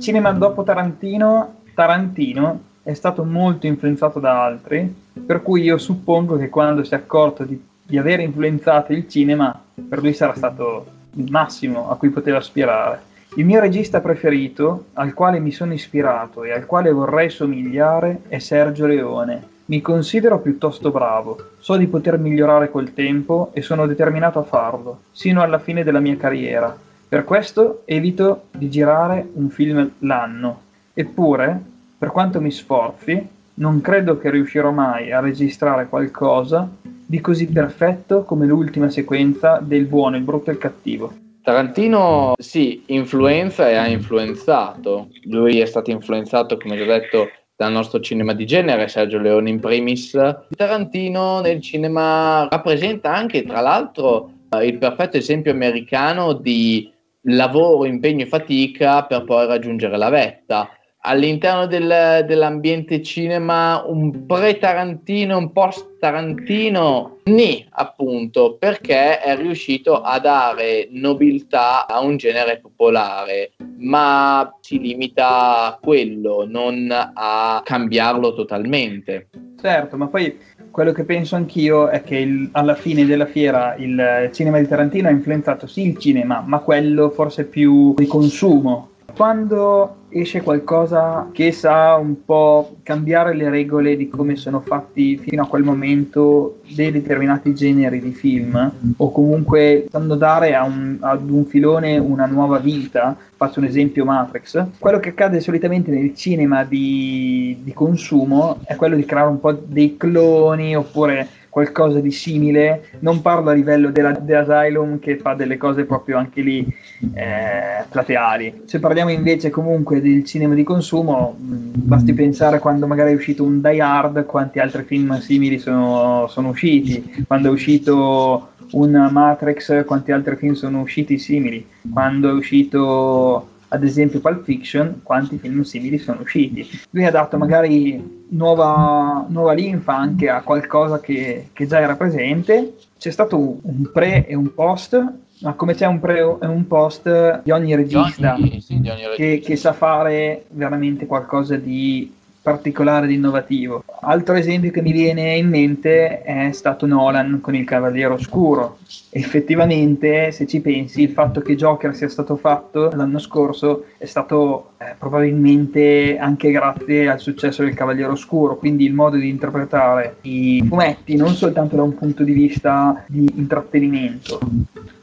Cinema 0.00 0.32
dopo 0.32 0.62
Tarantino, 0.62 1.56
Tarantino 1.74 2.60
è 2.82 2.94
stato 2.94 3.22
molto 3.22 3.66
influenzato 3.66 4.18
da 4.18 4.42
altri, 4.42 4.92
per 5.26 5.42
cui 5.42 5.62
io 5.62 5.76
suppongo 5.76 6.38
che 6.38 6.48
quando 6.48 6.82
si 6.82 6.94
è 6.94 6.96
accorto 6.96 7.44
di, 7.44 7.62
di 7.82 7.98
aver 7.98 8.20
influenzato 8.20 8.92
il 8.92 9.06
cinema, 9.06 9.62
per 9.88 10.00
lui 10.00 10.14
sarà 10.14 10.34
stato 10.34 10.86
il 11.16 11.30
massimo 11.30 11.90
a 11.90 11.96
cui 11.96 12.08
poteva 12.08 12.38
aspirare. 12.38 13.08
Il 13.36 13.44
mio 13.44 13.60
regista 13.60 14.00
preferito, 14.00 14.86
al 14.94 15.12
quale 15.12 15.38
mi 15.38 15.52
sono 15.52 15.74
ispirato 15.74 16.44
e 16.44 16.52
al 16.52 16.64
quale 16.64 16.90
vorrei 16.90 17.28
somigliare, 17.28 18.22
è 18.28 18.38
Sergio 18.38 18.86
Leone. 18.86 19.48
Mi 19.66 19.82
considero 19.82 20.40
piuttosto 20.40 20.90
bravo, 20.90 21.50
so 21.58 21.76
di 21.76 21.86
poter 21.86 22.18
migliorare 22.18 22.70
col 22.70 22.94
tempo 22.94 23.50
e 23.52 23.60
sono 23.60 23.86
determinato 23.86 24.38
a 24.38 24.44
farlo, 24.44 25.02
sino 25.12 25.42
alla 25.42 25.58
fine 25.58 25.84
della 25.84 26.00
mia 26.00 26.16
carriera 26.16 26.76
per 27.10 27.24
questo 27.24 27.82
evito 27.86 28.44
di 28.56 28.70
girare 28.70 29.28
un 29.32 29.48
film 29.50 29.94
l'anno. 29.98 30.60
Eppure, 30.94 31.60
per 31.98 32.12
quanto 32.12 32.40
mi 32.40 32.52
sforzi, 32.52 33.20
non 33.54 33.80
credo 33.80 34.16
che 34.16 34.30
riuscirò 34.30 34.70
mai 34.70 35.10
a 35.10 35.18
registrare 35.18 35.88
qualcosa 35.88 36.70
di 36.80 37.20
così 37.20 37.48
perfetto 37.48 38.22
come 38.22 38.46
l'ultima 38.46 38.90
sequenza 38.90 39.58
del 39.60 39.86
buono, 39.86 40.14
il 40.14 40.22
brutto 40.22 40.50
e 40.50 40.52
il 40.52 40.60
cattivo. 40.60 41.12
Tarantino 41.42 42.34
sì, 42.38 42.84
influenza 42.86 43.68
e 43.68 43.74
ha 43.74 43.88
influenzato. 43.88 45.08
Lui 45.24 45.58
è 45.58 45.66
stato 45.66 45.90
influenzato, 45.90 46.58
come 46.58 46.76
già 46.76 46.84
detto, 46.84 47.28
dal 47.56 47.72
nostro 47.72 47.98
cinema 47.98 48.34
di 48.34 48.46
genere, 48.46 48.86
Sergio 48.86 49.18
Leone 49.18 49.50
in 49.50 49.58
primis. 49.58 50.16
Tarantino 50.56 51.40
nel 51.40 51.60
cinema 51.60 52.46
rappresenta 52.48 53.12
anche, 53.12 53.42
tra 53.42 53.60
l'altro, 53.60 54.30
il 54.62 54.78
perfetto 54.78 55.16
esempio 55.16 55.50
americano 55.50 56.34
di 56.34 56.98
lavoro, 57.22 57.86
impegno 57.86 58.24
e 58.24 58.28
fatica 58.28 59.04
per 59.04 59.24
poi 59.24 59.46
raggiungere 59.46 59.96
la 59.96 60.08
vetta. 60.08 60.70
All'interno 61.02 61.66
del, 61.66 62.26
dell'ambiente 62.26 63.02
cinema 63.02 63.82
un 63.86 64.26
pre-Tarantino, 64.26 65.38
un 65.38 65.50
post-Tarantino, 65.50 67.20
ni 67.24 67.66
appunto, 67.70 68.56
perché 68.58 69.18
è 69.18 69.34
riuscito 69.34 70.02
a 70.02 70.18
dare 70.18 70.88
nobiltà 70.90 71.86
a 71.86 72.00
un 72.00 72.18
genere 72.18 72.60
popolare, 72.60 73.52
ma 73.78 74.58
si 74.60 74.78
limita 74.78 75.68
a 75.68 75.78
quello, 75.80 76.44
non 76.46 76.88
a 76.90 77.62
cambiarlo 77.64 78.34
totalmente. 78.34 79.30
Certo, 79.58 79.96
ma 79.96 80.08
poi 80.08 80.38
quello 80.70 80.92
che 80.92 81.04
penso 81.04 81.36
anch'io 81.36 81.88
è 81.88 82.02
che 82.02 82.16
il, 82.16 82.48
alla 82.52 82.74
fine 82.74 83.04
della 83.04 83.26
fiera 83.26 83.74
il 83.76 84.30
cinema 84.32 84.58
di 84.58 84.66
Tarantino 84.66 85.08
ha 85.08 85.10
influenzato 85.10 85.66
sì 85.66 85.86
il 85.86 85.98
cinema, 85.98 86.42
ma 86.46 86.58
quello 86.60 87.10
forse 87.10 87.44
più 87.44 87.94
di 87.94 88.06
consumo. 88.06 88.88
Quando 89.20 89.96
esce 90.08 90.40
qualcosa 90.40 91.28
che 91.30 91.52
sa 91.52 91.94
un 91.96 92.24
po' 92.24 92.76
cambiare 92.82 93.34
le 93.34 93.50
regole 93.50 93.94
di 93.94 94.08
come 94.08 94.34
sono 94.34 94.60
fatti 94.60 95.18
fino 95.18 95.42
a 95.42 95.46
quel 95.46 95.62
momento 95.62 96.60
dei 96.74 96.90
determinati 96.90 97.54
generi 97.54 98.00
di 98.00 98.12
film 98.12 98.94
o 98.96 99.12
comunque 99.12 99.86
sanno 99.90 100.14
dare 100.14 100.54
a 100.54 100.64
un, 100.64 100.96
ad 101.00 101.28
un 101.28 101.44
filone 101.44 101.98
una 101.98 102.24
nuova 102.24 102.58
vita 102.58 103.14
faccio 103.36 103.60
un 103.60 103.66
esempio 103.66 104.06
Matrix 104.06 104.64
quello 104.78 104.98
che 104.98 105.10
accade 105.10 105.40
solitamente 105.40 105.90
nel 105.90 106.14
cinema 106.14 106.64
di, 106.64 107.58
di 107.62 107.72
consumo 107.74 108.60
è 108.64 108.74
quello 108.74 108.96
di 108.96 109.04
creare 109.04 109.28
un 109.28 109.38
po' 109.38 109.52
dei 109.52 109.96
cloni 109.98 110.74
oppure 110.74 111.28
qualcosa 111.50 112.00
di 112.00 112.10
simile. 112.10 112.88
Non 113.00 113.20
parlo 113.20 113.50
a 113.50 113.52
livello 113.52 113.90
della, 113.90 114.12
dell'Asylum 114.12 114.98
che 114.98 115.18
fa 115.18 115.34
delle 115.34 115.58
cose 115.58 115.84
proprio 115.84 116.16
anche 116.16 116.40
lì 116.40 116.66
eh, 117.12 117.84
plateali. 117.88 118.62
Se 118.64 118.78
parliamo 118.78 119.10
invece 119.10 119.50
comunque 119.50 120.00
del 120.00 120.24
cinema 120.24 120.54
di 120.54 120.62
consumo, 120.62 121.36
mm, 121.38 121.72
basti 121.74 122.14
pensare 122.14 122.58
quando 122.58 122.86
magari 122.86 123.12
è 123.12 123.14
uscito 123.14 123.44
un 123.44 123.60
Die 123.60 123.82
Hard, 123.82 124.24
quanti 124.24 124.58
altri 124.58 124.84
film 124.84 125.18
simili 125.18 125.58
sono, 125.58 126.26
sono 126.28 126.48
usciti, 126.48 127.24
quando 127.26 127.48
è 127.48 127.50
uscito 127.50 128.48
un 128.72 129.08
Matrix, 129.10 129.84
quanti 129.84 130.12
altri 130.12 130.36
film 130.36 130.52
sono 130.52 130.80
usciti 130.80 131.18
simili, 131.18 131.66
quando 131.92 132.30
è 132.30 132.32
uscito 132.32 133.48
ad 133.72 133.84
esempio 133.84 134.20
Pulp 134.20 134.42
Fiction, 134.42 135.00
quanti 135.02 135.38
film 135.38 135.62
simili 135.62 135.98
sono 135.98 136.20
usciti. 136.22 136.68
Lui 136.90 137.04
ha 137.04 137.10
dato 137.10 137.36
magari 137.36 138.24
nuova, 138.30 139.24
nuova 139.28 139.52
linfa 139.52 139.96
anche 139.96 140.28
a 140.28 140.42
qualcosa 140.42 141.00
che, 141.00 141.48
che, 141.52 141.66
già 141.66 141.80
era 141.80 141.94
presente. 141.94 142.74
C'è 142.98 143.10
stato 143.10 143.58
un 143.62 143.90
pre 143.92 144.26
e 144.26 144.34
un 144.34 144.52
post, 144.52 145.00
ma 145.40 145.52
come 145.52 145.74
c'è 145.74 145.86
un 145.86 146.00
pre 146.00 146.18
e 146.18 146.46
un 146.46 146.66
post 146.66 147.42
di 147.42 147.50
ogni 147.52 147.76
regista, 147.76 148.34
di 148.34 148.42
ogni, 148.42 148.60
sì, 148.60 148.80
di 148.80 148.88
ogni 148.88 149.06
regista. 149.06 149.14
Che, 149.14 149.40
che 149.44 149.56
sa 149.56 149.72
fare 149.72 150.46
veramente 150.48 151.06
qualcosa 151.06 151.56
di 151.56 152.12
particolare 152.42 153.06
ed 153.06 153.12
innovativo. 153.12 153.84
Altro 154.02 154.34
esempio 154.34 154.70
che 154.70 154.80
mi 154.80 154.92
viene 154.92 155.36
in 155.36 155.48
mente 155.48 156.22
è 156.22 156.52
stato 156.52 156.86
Nolan 156.86 157.40
con 157.40 157.54
il 157.54 157.64
Cavaliere 157.64 158.14
Oscuro. 158.14 158.78
Effettivamente, 159.10 160.30
se 160.32 160.46
ci 160.46 160.60
pensi, 160.60 161.02
il 161.02 161.10
fatto 161.10 161.42
che 161.42 161.54
Joker 161.54 161.94
sia 161.94 162.08
stato 162.08 162.36
fatto 162.36 162.90
l'anno 162.94 163.18
scorso 163.18 163.86
è 163.98 164.06
stato 164.06 164.70
eh, 164.78 164.94
probabilmente 164.98 166.16
anche 166.16 166.50
grazie 166.50 167.08
al 167.08 167.20
successo 167.20 167.62
del 167.62 167.74
Cavaliere 167.74 168.12
Oscuro, 168.12 168.56
quindi 168.56 168.84
il 168.84 168.94
modo 168.94 169.16
di 169.16 169.28
interpretare 169.28 170.16
i 170.22 170.64
fumetti 170.66 171.16
non 171.16 171.34
soltanto 171.34 171.76
da 171.76 171.82
un 171.82 171.94
punto 171.94 172.22
di 172.22 172.32
vista 172.32 173.04
di 173.06 173.30
intrattenimento, 173.36 174.40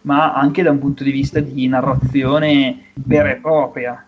ma 0.02 0.34
anche 0.34 0.63
da 0.63 0.71
un 0.71 0.80
punto 0.80 1.04
di 1.04 1.12
vista 1.12 1.39
di 1.39 1.67
narrazione 1.67 2.86
vera 2.93 3.30
e 3.30 3.36
propria. 3.36 4.07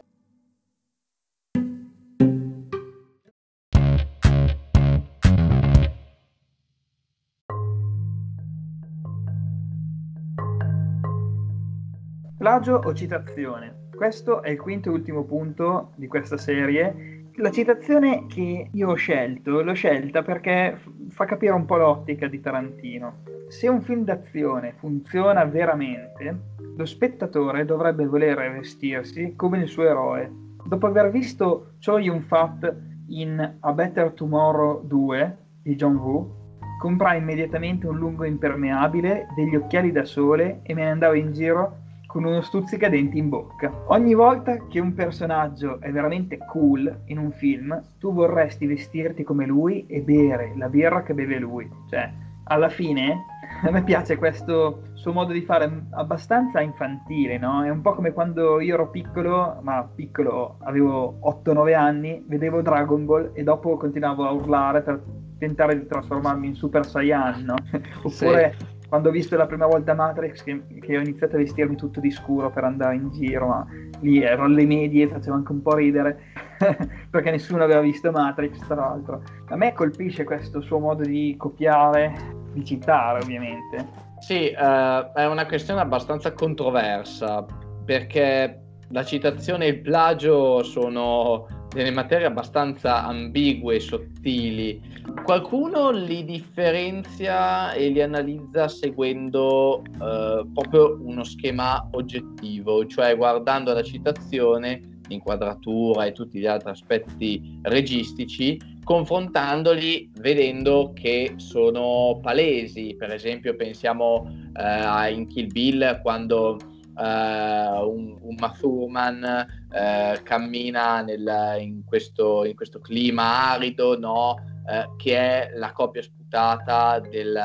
Plagio 12.40 12.76
o 12.86 12.94
citazione? 12.94 13.88
Questo 13.94 14.42
è 14.42 14.52
il 14.52 14.58
quinto 14.58 14.88
e 14.88 14.94
ultimo 14.94 15.26
punto 15.26 15.92
di 15.98 16.08
questa 16.08 16.38
serie. 16.38 17.26
La 17.36 17.52
citazione 17.52 18.28
che 18.28 18.70
io 18.72 18.88
ho 18.88 18.94
scelto, 18.94 19.62
l'ho 19.62 19.74
scelta 19.74 20.22
perché 20.22 20.80
fa 21.10 21.26
capire 21.26 21.52
un 21.52 21.66
po' 21.66 21.76
l'ottica 21.76 22.28
di 22.28 22.40
Tarantino. 22.40 23.24
Se 23.50 23.68
un 23.68 23.82
film 23.82 24.06
d'azione 24.06 24.72
funziona 24.78 25.44
veramente, 25.44 26.40
lo 26.78 26.86
spettatore 26.86 27.66
dovrebbe 27.66 28.06
volere 28.06 28.50
vestirsi 28.52 29.34
come 29.36 29.58
il 29.58 29.68
suo 29.68 29.84
eroe. 29.84 30.32
Dopo 30.64 30.88
aver 30.88 31.12
visto 31.12 31.74
Choi 31.86 32.04
Yun-fat 32.04 32.74
in 33.08 33.58
A 33.60 33.74
Better 33.74 34.14
Tomorrow 34.14 34.86
2 34.86 35.38
di 35.62 35.76
John 35.76 35.98
Woo, 35.98 36.58
comprai 36.80 37.18
immediatamente 37.18 37.86
un 37.86 37.98
lungo 37.98 38.24
impermeabile, 38.24 39.28
degli 39.36 39.58
occhiali 39.58 39.92
da 39.92 40.06
sole 40.06 40.62
e 40.64 40.74
me 40.74 40.84
ne 40.84 40.92
andavo 40.92 41.16
in 41.16 41.34
giro 41.34 41.88
con 42.10 42.24
uno 42.24 42.42
stuzzicadenti 42.42 43.20
in 43.20 43.30
bocca. 43.30 43.72
Ogni 43.90 44.16
volta 44.16 44.66
che 44.68 44.80
un 44.80 44.96
personaggio 44.96 45.80
è 45.80 45.92
veramente 45.92 46.40
cool 46.50 47.02
in 47.06 47.20
un 47.20 47.32
film, 47.32 47.80
tu 48.00 48.12
vorresti 48.12 48.66
vestirti 48.66 49.24
come 49.24 49.46
lui 49.46 49.86
e 49.86 50.02
bere 50.02 50.54
la 50.58 50.70
birra 50.70 51.04
che 51.04 51.14
beve 51.14 51.38
lui. 51.38 51.70
Cioè, 51.88 52.12
alla 52.46 52.70
fine 52.70 53.26
a 53.62 53.70
me 53.70 53.84
piace 53.84 54.18
questo 54.18 54.88
suo 54.94 55.14
modo 55.14 55.34
di 55.34 55.44
fare 55.44 55.86
abbastanza 55.92 56.62
infantile, 56.62 57.38
no? 57.38 57.64
È 57.64 57.70
un 57.70 57.82
po' 57.82 57.94
come 57.94 58.12
quando 58.12 58.60
io 58.60 58.74
ero 58.74 58.90
piccolo, 58.90 59.60
ma 59.62 59.88
piccolo, 59.94 60.58
avevo 60.62 61.20
8-9 61.46 61.76
anni, 61.76 62.24
vedevo 62.28 62.64
Dragon 62.64 63.06
Ball 63.06 63.30
e 63.34 63.44
dopo 63.44 63.78
continuavo 63.78 64.26
a 64.26 64.32
urlare 64.32 64.82
per 64.82 65.00
tentare 65.38 65.80
di 65.80 65.86
trasformarmi 65.86 66.48
in 66.48 66.56
Super 66.56 66.88
Saiyan, 66.88 67.44
no? 67.44 67.54
Oppure 68.02 68.56
sì 68.58 68.78
quando 68.90 69.10
ho 69.10 69.12
visto 69.12 69.38
la 69.38 69.46
prima 69.46 69.68
volta 69.68 69.94
Matrix 69.94 70.44
che, 70.44 70.64
che, 70.82 70.98
ho 70.98 71.00
iniziato 71.00 71.36
a 71.36 71.38
vestirmi 71.38 71.76
tutto 71.76 72.00
di 72.00 72.10
scuro 72.10 72.50
per 72.50 72.64
andare 72.64 72.96
in 72.96 73.12
giro, 73.12 73.48
ma 73.48 73.66
lì 74.02 74.22
ero 74.22 74.46
alle 74.46 74.66
medie, 74.66 75.08
facevo 75.08 75.36
anche 75.36 75.52
un 75.52 75.62
po' 75.62 75.76
ridere, 75.76 76.20
perché 77.10 77.30
nessuno 77.30 77.64
aveva 77.64 77.82
visto 77.82 78.12
Matrix, 78.12 78.66
tra 78.66 78.76
l'altro. 78.76 79.22
A 79.50 79.56
me 79.56 79.74
colpisce 79.74 80.24
questo 80.24 80.60
suo 80.60 80.80
modo 80.80 81.04
di 81.04 81.36
copiare, 81.38 82.14
di 82.52 82.66
citare 82.66 83.22
ovviamente. 83.22 84.08
Sì, 84.18 84.52
uh, 84.54 85.14
è 85.14 85.28
una 85.28 85.46
questione 85.46 85.82
abbastanza 85.82 86.34
controversa, 86.34 87.46
perché 87.86 88.62
la 88.90 89.04
citazione 89.04 89.66
e 89.66 89.70
il 89.70 89.82
plagio 89.82 90.64
sono 90.64 91.46
delle 91.74 91.92
materie 91.92 92.26
abbastanza 92.26 93.06
ambigue 93.06 93.76
e 93.76 93.80
sottili. 93.80 94.82
Qualcuno 95.24 95.92
li 95.92 96.26
differenzia 96.26 97.74
e 97.74 97.90
li 97.90 98.02
analizza 98.02 98.68
seguendo 98.68 99.84
eh, 99.84 100.46
proprio 100.54 101.00
uno 101.02 101.24
schema 101.24 101.88
oggettivo, 101.92 102.86
cioè 102.86 103.16
guardando 103.16 103.74
la 103.74 103.84
citazione, 103.84 105.00
l'inquadratura 105.08 106.06
e 106.06 106.12
tutti 106.12 106.40
gli 106.40 106.46
altri 106.46 106.70
aspetti 106.72 107.60
registici, 107.64 108.60
confrontandoli 108.84 110.12
vedendo 110.20 110.94
che 110.94 111.34
sono 111.38 112.20
palesi. 112.22 112.96
Per 112.98 113.12
esempio 113.12 113.56
pensiamo 113.56 114.28
eh, 114.56 114.64
a 114.64 115.10
in 115.10 115.28
Kill 115.28 115.52
Bill 115.52 116.02
quando 116.02 116.58
uh, 117.00 117.90
un, 117.90 118.18
un 118.22 118.36
Mathurman 118.38 119.48
uh, 119.70 120.24
cammina 120.24 121.02
nel, 121.02 121.56
in, 121.60 121.84
questo, 121.86 122.46
in, 122.46 122.56
questo, 122.56 122.80
clima 122.80 123.52
arido, 123.52 123.98
no? 123.98 124.32
uh, 124.32 124.96
che 124.98 125.18
è 125.18 125.52
la 125.56 125.72
copia 125.72 126.02
sputata 126.02 127.00
del, 127.00 127.40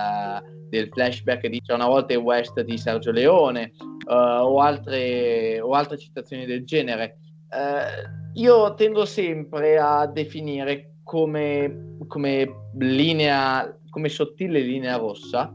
del, 0.69 0.88
flashback 0.88 1.47
di 1.47 1.61
C'è 1.61 1.73
una 1.73 1.87
volta 1.87 2.12
in 2.12 2.21
West 2.21 2.61
di 2.61 2.77
Sergio 2.77 3.12
Leone 3.12 3.73
o 4.07 4.61
altre, 4.61 5.61
o, 5.61 5.71
altre, 5.73 5.97
citazioni 5.97 6.45
del 6.45 6.64
genere. 6.67 7.17
io 8.35 8.75
tendo 8.75 9.07
sempre 9.07 9.79
a 9.79 10.07
definire 10.07 10.97
come, 11.03 11.97
come 12.07 12.69
linea, 12.79 13.75
come 13.88 14.09
sottile 14.11 14.61
linea 14.61 14.97
rossa 14.97 15.55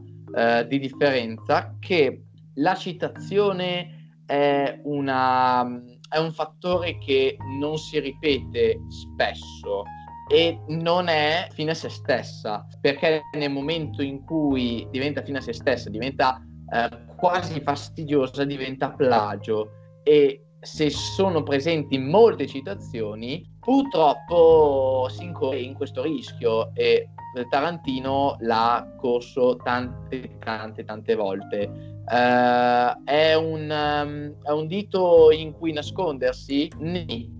di 0.66 0.78
differenza 0.78 1.76
che 1.78 2.22
la 2.54 2.74
citazione 2.74 4.14
è, 4.26 4.80
una, 4.84 5.62
è 6.08 6.18
un 6.18 6.32
fattore 6.32 6.98
che 6.98 7.36
non 7.58 7.76
si 7.78 7.98
ripete 7.98 8.80
spesso 8.88 9.84
e 10.30 10.60
non 10.68 11.08
è 11.08 11.48
fine 11.52 11.72
a 11.72 11.74
se 11.74 11.88
stessa, 11.88 12.64
perché 12.80 13.22
nel 13.36 13.50
momento 13.50 14.02
in 14.02 14.24
cui 14.24 14.86
diventa 14.90 15.22
fine 15.22 15.38
a 15.38 15.40
se 15.40 15.52
stessa, 15.52 15.90
diventa 15.90 16.40
eh, 16.72 16.88
quasi 17.16 17.60
fastidiosa, 17.60 18.44
diventa 18.44 18.92
plagio 18.92 19.70
e 20.04 20.44
se 20.60 20.90
sono 20.90 21.42
presenti 21.42 21.98
molte 21.98 22.46
citazioni, 22.46 23.44
purtroppo 23.58 25.08
si 25.10 25.24
incorre 25.24 25.60
in 25.60 25.74
questo 25.74 26.02
rischio 26.02 26.72
e 26.74 27.08
Tarantino 27.48 28.36
l'ha 28.40 28.94
corso 28.98 29.56
tante, 29.56 30.36
tante, 30.38 30.84
tante 30.84 31.14
volte. 31.14 31.89
Uh, 32.10 33.04
è, 33.04 33.34
un, 33.34 33.70
um, 33.70 34.34
è, 34.42 34.50
un, 34.50 34.66
dito 34.66 35.30
in 35.30 35.52
cui 35.52 35.72
nascondersi? 35.72 36.68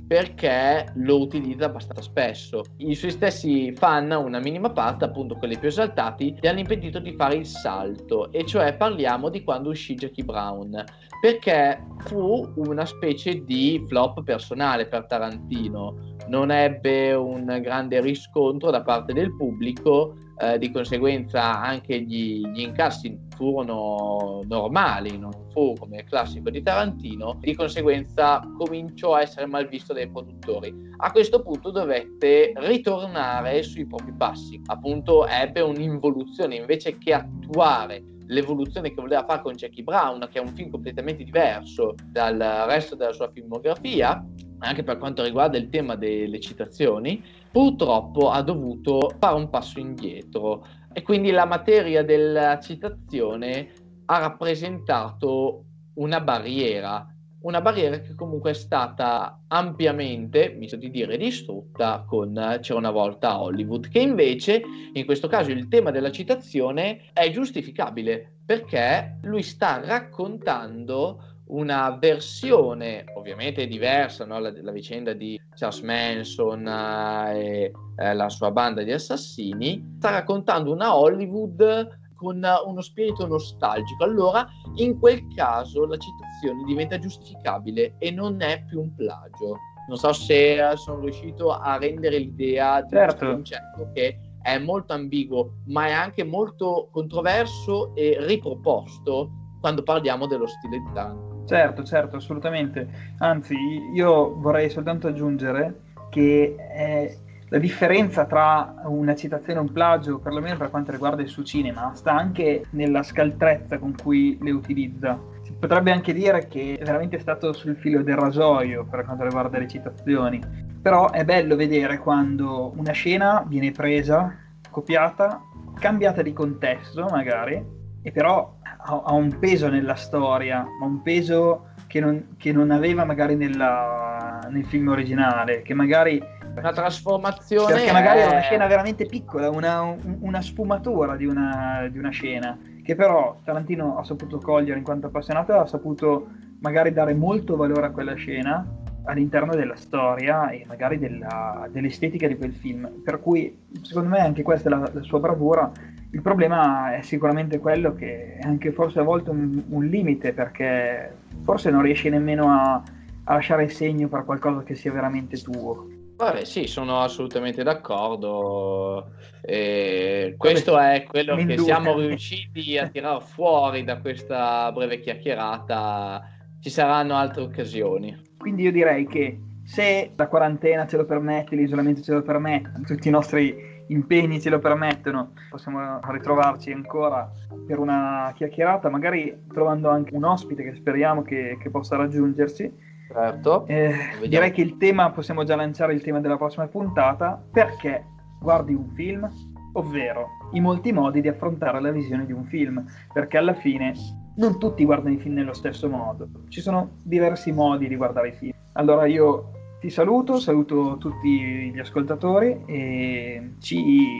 Perché 0.06 0.92
lo 0.94 1.20
utilizza 1.20 1.64
abbastanza 1.64 2.02
spesso. 2.02 2.62
I 2.76 2.94
suoi 2.94 3.10
stessi 3.10 3.72
fan, 3.72 4.12
una 4.12 4.38
minima 4.38 4.70
parte, 4.70 5.04
appunto 5.04 5.34
quelli 5.34 5.58
più 5.58 5.68
esaltati, 5.68 6.36
gli 6.40 6.46
hanno 6.46 6.60
impedito 6.60 7.00
di 7.00 7.12
fare 7.14 7.34
il 7.34 7.46
salto, 7.46 8.30
e 8.30 8.46
cioè 8.46 8.76
parliamo 8.76 9.28
di 9.28 9.42
quando 9.42 9.70
uscì 9.70 9.94
Jackie 9.94 10.24
Brown, 10.24 10.84
perché 11.20 11.84
fu 12.04 12.52
una 12.54 12.86
specie 12.86 13.42
di 13.44 13.84
flop 13.88 14.22
personale 14.22 14.86
per 14.86 15.06
Tarantino 15.06 16.10
non 16.28 16.52
ebbe 16.52 17.12
un 17.12 17.58
grande 17.60 18.00
riscontro 18.00 18.70
da 18.70 18.82
parte 18.82 19.12
del 19.12 19.34
pubblico, 19.36 20.14
eh, 20.38 20.58
di 20.58 20.70
conseguenza 20.70 21.60
anche 21.60 22.00
gli, 22.00 22.46
gli, 22.46 22.60
incassi 22.60 23.28
furono 23.40 24.42
normali, 24.46 25.16
non 25.16 25.32
fu 25.50 25.72
come 25.78 26.04
classico 26.04 26.50
di 26.50 26.62
Tarantino, 26.62 27.38
di 27.40 27.54
conseguenza 27.54 28.42
cominciò 28.58 29.14
a 29.14 29.22
essere 29.22 29.46
mal 29.46 29.66
visto 29.66 29.94
dai 29.94 30.10
produttori. 30.10 30.70
A 30.98 31.10
questo 31.10 31.40
punto 31.40 31.70
dovette 31.70 32.52
ritornare 32.56 33.62
sui 33.62 33.86
propri 33.86 34.12
passi, 34.12 34.60
appunto 34.66 35.26
ebbe 35.26 35.62
un'involuzione 35.62 36.56
invece 36.56 36.98
che 36.98 37.14
attuare 37.14 38.04
l'evoluzione 38.26 38.90
che 38.90 39.00
voleva 39.00 39.24
fare 39.24 39.40
con 39.40 39.54
Jackie 39.54 39.84
Brown, 39.84 40.28
che 40.30 40.38
è 40.38 40.42
un 40.42 40.54
film 40.54 40.68
completamente 40.68 41.24
diverso 41.24 41.94
dal 42.12 42.36
resto 42.68 42.94
della 42.94 43.14
sua 43.14 43.30
filmografia, 43.32 44.22
anche 44.58 44.82
per 44.82 44.98
quanto 44.98 45.22
riguarda 45.22 45.56
il 45.56 45.70
tema 45.70 45.96
delle 45.96 46.38
citazioni, 46.40 47.24
purtroppo 47.50 48.30
ha 48.30 48.42
dovuto 48.42 49.14
fare 49.18 49.34
un 49.34 49.48
passo 49.48 49.80
indietro 49.80 50.66
e 50.92 51.02
quindi 51.02 51.30
la 51.30 51.44
materia 51.44 52.02
della 52.02 52.58
citazione 52.58 53.72
ha 54.06 54.18
rappresentato 54.18 55.64
una 55.94 56.20
barriera, 56.20 57.06
una 57.42 57.60
barriera 57.60 58.00
che 58.00 58.14
comunque 58.14 58.50
è 58.50 58.54
stata 58.54 59.42
ampiamente, 59.46 60.54
mi 60.58 60.68
so 60.68 60.76
di 60.76 60.90
dire, 60.90 61.16
distrutta 61.16 62.04
con 62.06 62.58
C'era 62.60 62.78
una 62.78 62.90
volta 62.90 63.40
Hollywood, 63.40 63.88
che 63.88 64.00
invece 64.00 64.62
in 64.92 65.04
questo 65.04 65.28
caso 65.28 65.50
il 65.50 65.68
tema 65.68 65.90
della 65.90 66.10
citazione 66.10 67.10
è 67.12 67.30
giustificabile 67.30 68.38
perché 68.44 69.18
lui 69.22 69.42
sta 69.42 69.80
raccontando 69.84 71.24
una 71.50 71.96
versione 72.00 73.04
ovviamente 73.14 73.66
diversa, 73.66 74.24
no? 74.24 74.38
la, 74.38 74.52
la, 74.60 74.70
vicenda 74.72 75.12
di 75.12 75.39
Charles 75.60 75.80
Manson 75.82 76.64
uh, 76.64 77.36
e 77.36 77.70
uh, 77.74 78.14
la 78.14 78.30
sua 78.30 78.50
banda 78.50 78.82
di 78.82 78.92
assassini, 78.92 79.96
sta 79.98 80.08
raccontando 80.08 80.72
una 80.72 80.96
Hollywood 80.96 81.98
con 82.14 82.42
uno 82.66 82.80
spirito 82.80 83.26
nostalgico. 83.26 84.04
Allora, 84.04 84.46
in 84.76 84.98
quel 84.98 85.26
caso, 85.34 85.86
la 85.86 85.96
citazione 85.98 86.64
diventa 86.64 86.98
giustificabile 86.98 87.96
e 87.98 88.10
non 88.10 88.40
è 88.40 88.64
più 88.64 88.80
un 88.80 88.94
plagio. 88.94 89.56
Non 89.88 89.98
so 89.98 90.12
se 90.12 90.58
sono 90.76 91.00
riuscito 91.00 91.50
a 91.50 91.76
rendere 91.78 92.18
l'idea 92.18 92.82
di 92.82 92.90
certo. 92.90 93.16
questo 93.16 93.34
concetto 93.34 93.90
che 93.92 94.18
è 94.42 94.58
molto 94.58 94.92
ambiguo, 94.92 95.54
ma 95.66 95.86
è 95.86 95.92
anche 95.92 96.24
molto 96.24 96.88
controverso 96.92 97.94
e 97.94 98.16
riproposto 98.20 99.30
quando 99.60 99.82
parliamo 99.82 100.26
dello 100.26 100.46
stile 100.46 100.78
di 100.78 100.90
Tarantino. 100.92 101.29
Certo, 101.50 101.82
certo, 101.82 102.16
assolutamente. 102.16 102.88
Anzi, 103.18 103.56
io 103.92 104.38
vorrei 104.38 104.70
soltanto 104.70 105.08
aggiungere 105.08 105.80
che 106.08 106.54
eh, 106.76 107.18
la 107.48 107.58
differenza 107.58 108.24
tra 108.24 108.82
una 108.84 109.16
citazione 109.16 109.58
e 109.58 109.62
un 109.62 109.72
plagio, 109.72 110.20
perlomeno 110.20 110.56
per 110.56 110.70
quanto 110.70 110.92
riguarda 110.92 111.22
il 111.22 111.28
suo 111.28 111.42
cinema, 111.42 111.90
sta 111.94 112.12
anche 112.12 112.66
nella 112.70 113.02
scaltrezza 113.02 113.78
con 113.78 113.96
cui 114.00 114.38
le 114.40 114.52
utilizza. 114.52 115.18
Si 115.42 115.52
potrebbe 115.58 115.90
anche 115.90 116.12
dire 116.12 116.46
che 116.46 116.78
è 116.78 116.84
veramente 116.84 117.18
stato 117.18 117.52
sul 117.52 117.74
filo 117.74 118.04
del 118.04 118.16
rasoio 118.16 118.86
per 118.88 119.04
quanto 119.04 119.24
riguarda 119.24 119.58
le 119.58 119.66
citazioni. 119.66 120.40
Però 120.80 121.10
è 121.10 121.24
bello 121.24 121.56
vedere 121.56 121.98
quando 121.98 122.72
una 122.76 122.92
scena 122.92 123.44
viene 123.44 123.72
presa, 123.72 124.32
copiata, 124.70 125.42
cambiata 125.80 126.22
di 126.22 126.32
contesto 126.32 127.08
magari, 127.10 127.78
e 128.02 128.12
però 128.12 128.58
ha, 128.82 129.02
ha, 129.04 129.12
un 129.12 129.38
peso 129.38 129.68
nella 129.68 129.94
storia, 129.94 130.66
ma 130.78 130.86
un 130.86 131.02
peso 131.02 131.68
che 131.86 132.00
non, 132.00 132.34
che 132.36 132.52
non 132.52 132.70
aveva 132.70 133.04
magari 133.04 133.34
nella, 133.34 134.46
nel 134.50 134.64
film 134.64 134.88
originale, 134.88 135.62
che 135.62 135.74
magari... 135.74 136.22
Una 136.54 136.72
trasformazione... 136.72 137.74
Perché 137.74 137.92
magari 137.92 138.20
è 138.20 138.26
una 138.26 138.40
scena 138.40 138.66
veramente 138.66 139.06
piccola, 139.06 139.50
una, 139.50 139.94
una 140.20 140.40
sfumatura 140.40 141.16
di 141.16 141.24
una, 141.24 141.88
di 141.90 141.98
una 141.98 142.10
scena, 142.10 142.58
che 142.82 142.94
però 142.94 143.38
Tarantino 143.44 143.98
ha 143.98 144.04
saputo 144.04 144.38
cogliere 144.38 144.78
in 144.78 144.84
quanto 144.84 145.06
appassionato, 145.06 145.52
ha 145.52 145.66
saputo 145.66 146.28
magari 146.60 146.92
dare 146.92 147.14
molto 147.14 147.56
valore 147.56 147.86
a 147.86 147.90
quella 147.90 148.14
scena 148.14 148.66
all'interno 149.04 149.54
della 149.54 149.76
storia 149.76 150.50
e 150.50 150.64
magari 150.66 150.98
della, 150.98 151.68
dell'estetica 151.70 152.26
di 152.26 152.36
quel 152.36 152.52
film. 152.52 153.00
Per 153.04 153.20
cui 153.20 153.56
secondo 153.82 154.08
me 154.10 154.20
anche 154.20 154.42
questa 154.42 154.68
è 154.68 154.72
la, 154.72 154.90
la 154.92 155.02
sua 155.02 155.20
bravura 155.20 155.70
il 156.12 156.22
problema 156.22 156.96
è 156.96 157.02
sicuramente 157.02 157.58
quello 157.58 157.94
che 157.94 158.36
è 158.36 158.42
anche 158.42 158.72
forse 158.72 158.98
a 158.98 159.02
volte 159.02 159.30
un, 159.30 159.62
un 159.68 159.86
limite 159.86 160.32
perché 160.32 161.14
forse 161.42 161.70
non 161.70 161.82
riesci 161.82 162.08
nemmeno 162.08 162.50
a, 162.50 162.82
a 163.24 163.34
lasciare 163.34 163.68
segno 163.68 164.08
per 164.08 164.24
qualcosa 164.24 164.62
che 164.62 164.74
sia 164.74 164.92
veramente 164.92 165.40
tuo. 165.40 165.86
Vabbè, 166.16 166.44
sì, 166.44 166.66
sono 166.66 167.00
assolutamente 167.00 167.62
d'accordo. 167.62 169.12
Eh, 169.40 170.34
questo 170.36 170.78
è 170.78 171.04
quello 171.08 171.34
che 171.36 171.56
siamo 171.56 171.98
riusciti 171.98 172.76
a 172.76 172.88
tirar 172.88 173.22
fuori 173.22 173.84
da 173.84 173.98
questa 173.98 174.70
breve 174.70 175.00
chiacchierata. 175.00 176.22
Ci 176.60 176.68
saranno 176.68 177.14
altre 177.14 177.40
occasioni. 177.40 178.14
Quindi 178.36 178.64
io 178.64 178.72
direi 178.72 179.06
che 179.06 179.40
se 179.64 180.12
la 180.14 180.26
quarantena 180.26 180.86
ce 180.86 180.98
lo 180.98 181.06
permette, 181.06 181.56
l'isolamento 181.56 182.02
ce 182.02 182.12
lo 182.12 182.22
permette, 182.22 182.82
tutti 182.84 183.08
i 183.08 183.12
nostri 183.12 183.79
impegni 183.90 184.40
ce 184.40 184.50
lo 184.50 184.58
permettono, 184.58 185.32
possiamo 185.50 186.00
ritrovarci 186.10 186.72
ancora 186.72 187.30
per 187.66 187.78
una 187.78 188.32
chiacchierata, 188.34 188.88
magari 188.88 189.44
trovando 189.52 189.88
anche 189.88 190.14
un 190.14 190.24
ospite 190.24 190.62
che 190.62 190.74
speriamo 190.74 191.22
che, 191.22 191.56
che 191.60 191.70
possa 191.70 191.96
raggiungerci 191.96 192.88
Certo. 193.12 193.66
Eh, 193.66 193.92
direi 194.28 194.52
che 194.52 194.60
il 194.60 194.76
tema, 194.76 195.10
possiamo 195.10 195.42
già 195.42 195.56
lanciare 195.56 195.94
il 195.94 196.00
tema 196.00 196.20
della 196.20 196.36
prossima 196.36 196.66
puntata, 196.68 197.42
perché 197.50 198.04
guardi 198.40 198.72
un 198.72 198.88
film, 198.94 199.28
ovvero 199.72 200.28
i 200.52 200.60
molti 200.60 200.92
modi 200.92 201.20
di 201.20 201.28
affrontare 201.28 201.80
la 201.80 201.90
visione 201.90 202.24
di 202.24 202.32
un 202.32 202.44
film, 202.44 202.84
perché 203.12 203.36
alla 203.36 203.54
fine 203.54 203.94
non 204.36 204.58
tutti 204.60 204.84
guardano 204.84 205.14
i 205.14 205.18
film 205.18 205.34
nello 205.34 205.54
stesso 205.54 205.88
modo, 205.88 206.28
ci 206.48 206.60
sono 206.60 206.98
diversi 207.02 207.50
modi 207.50 207.88
di 207.88 207.96
guardare 207.96 208.28
i 208.28 208.32
film. 208.32 208.52
Allora 208.74 209.06
io 209.06 209.50
ti 209.80 209.88
saluto, 209.88 210.38
saluto 210.38 210.98
tutti 210.98 211.72
gli 211.72 211.78
ascoltatori 211.78 212.64
e 212.66 213.54
ci, 213.60 214.18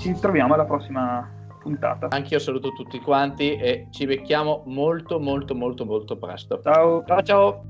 ci 0.00 0.14
troviamo 0.18 0.54
alla 0.54 0.64
prossima 0.64 1.28
puntata. 1.60 2.08
Anch'io 2.10 2.38
saluto 2.38 2.72
tutti 2.72 2.98
quanti 2.98 3.54
e 3.54 3.88
ci 3.90 4.06
becchiamo 4.06 4.62
molto 4.66 5.20
molto 5.20 5.54
molto 5.54 5.84
molto 5.84 6.16
presto. 6.16 6.60
Ciao 6.62 7.04
ciao 7.04 7.22
ciao. 7.22 7.64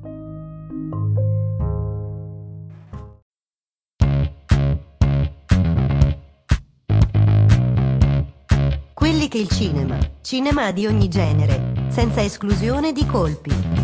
Quelli 8.95 9.27
che 9.27 9.39
il 9.39 9.49
cinema, 9.49 9.99
cinema 10.21 10.71
di 10.71 10.87
ogni 10.87 11.09
genere, 11.09 11.89
senza 11.89 12.23
esclusione 12.23 12.93
di 12.93 13.05
colpi. 13.05 13.82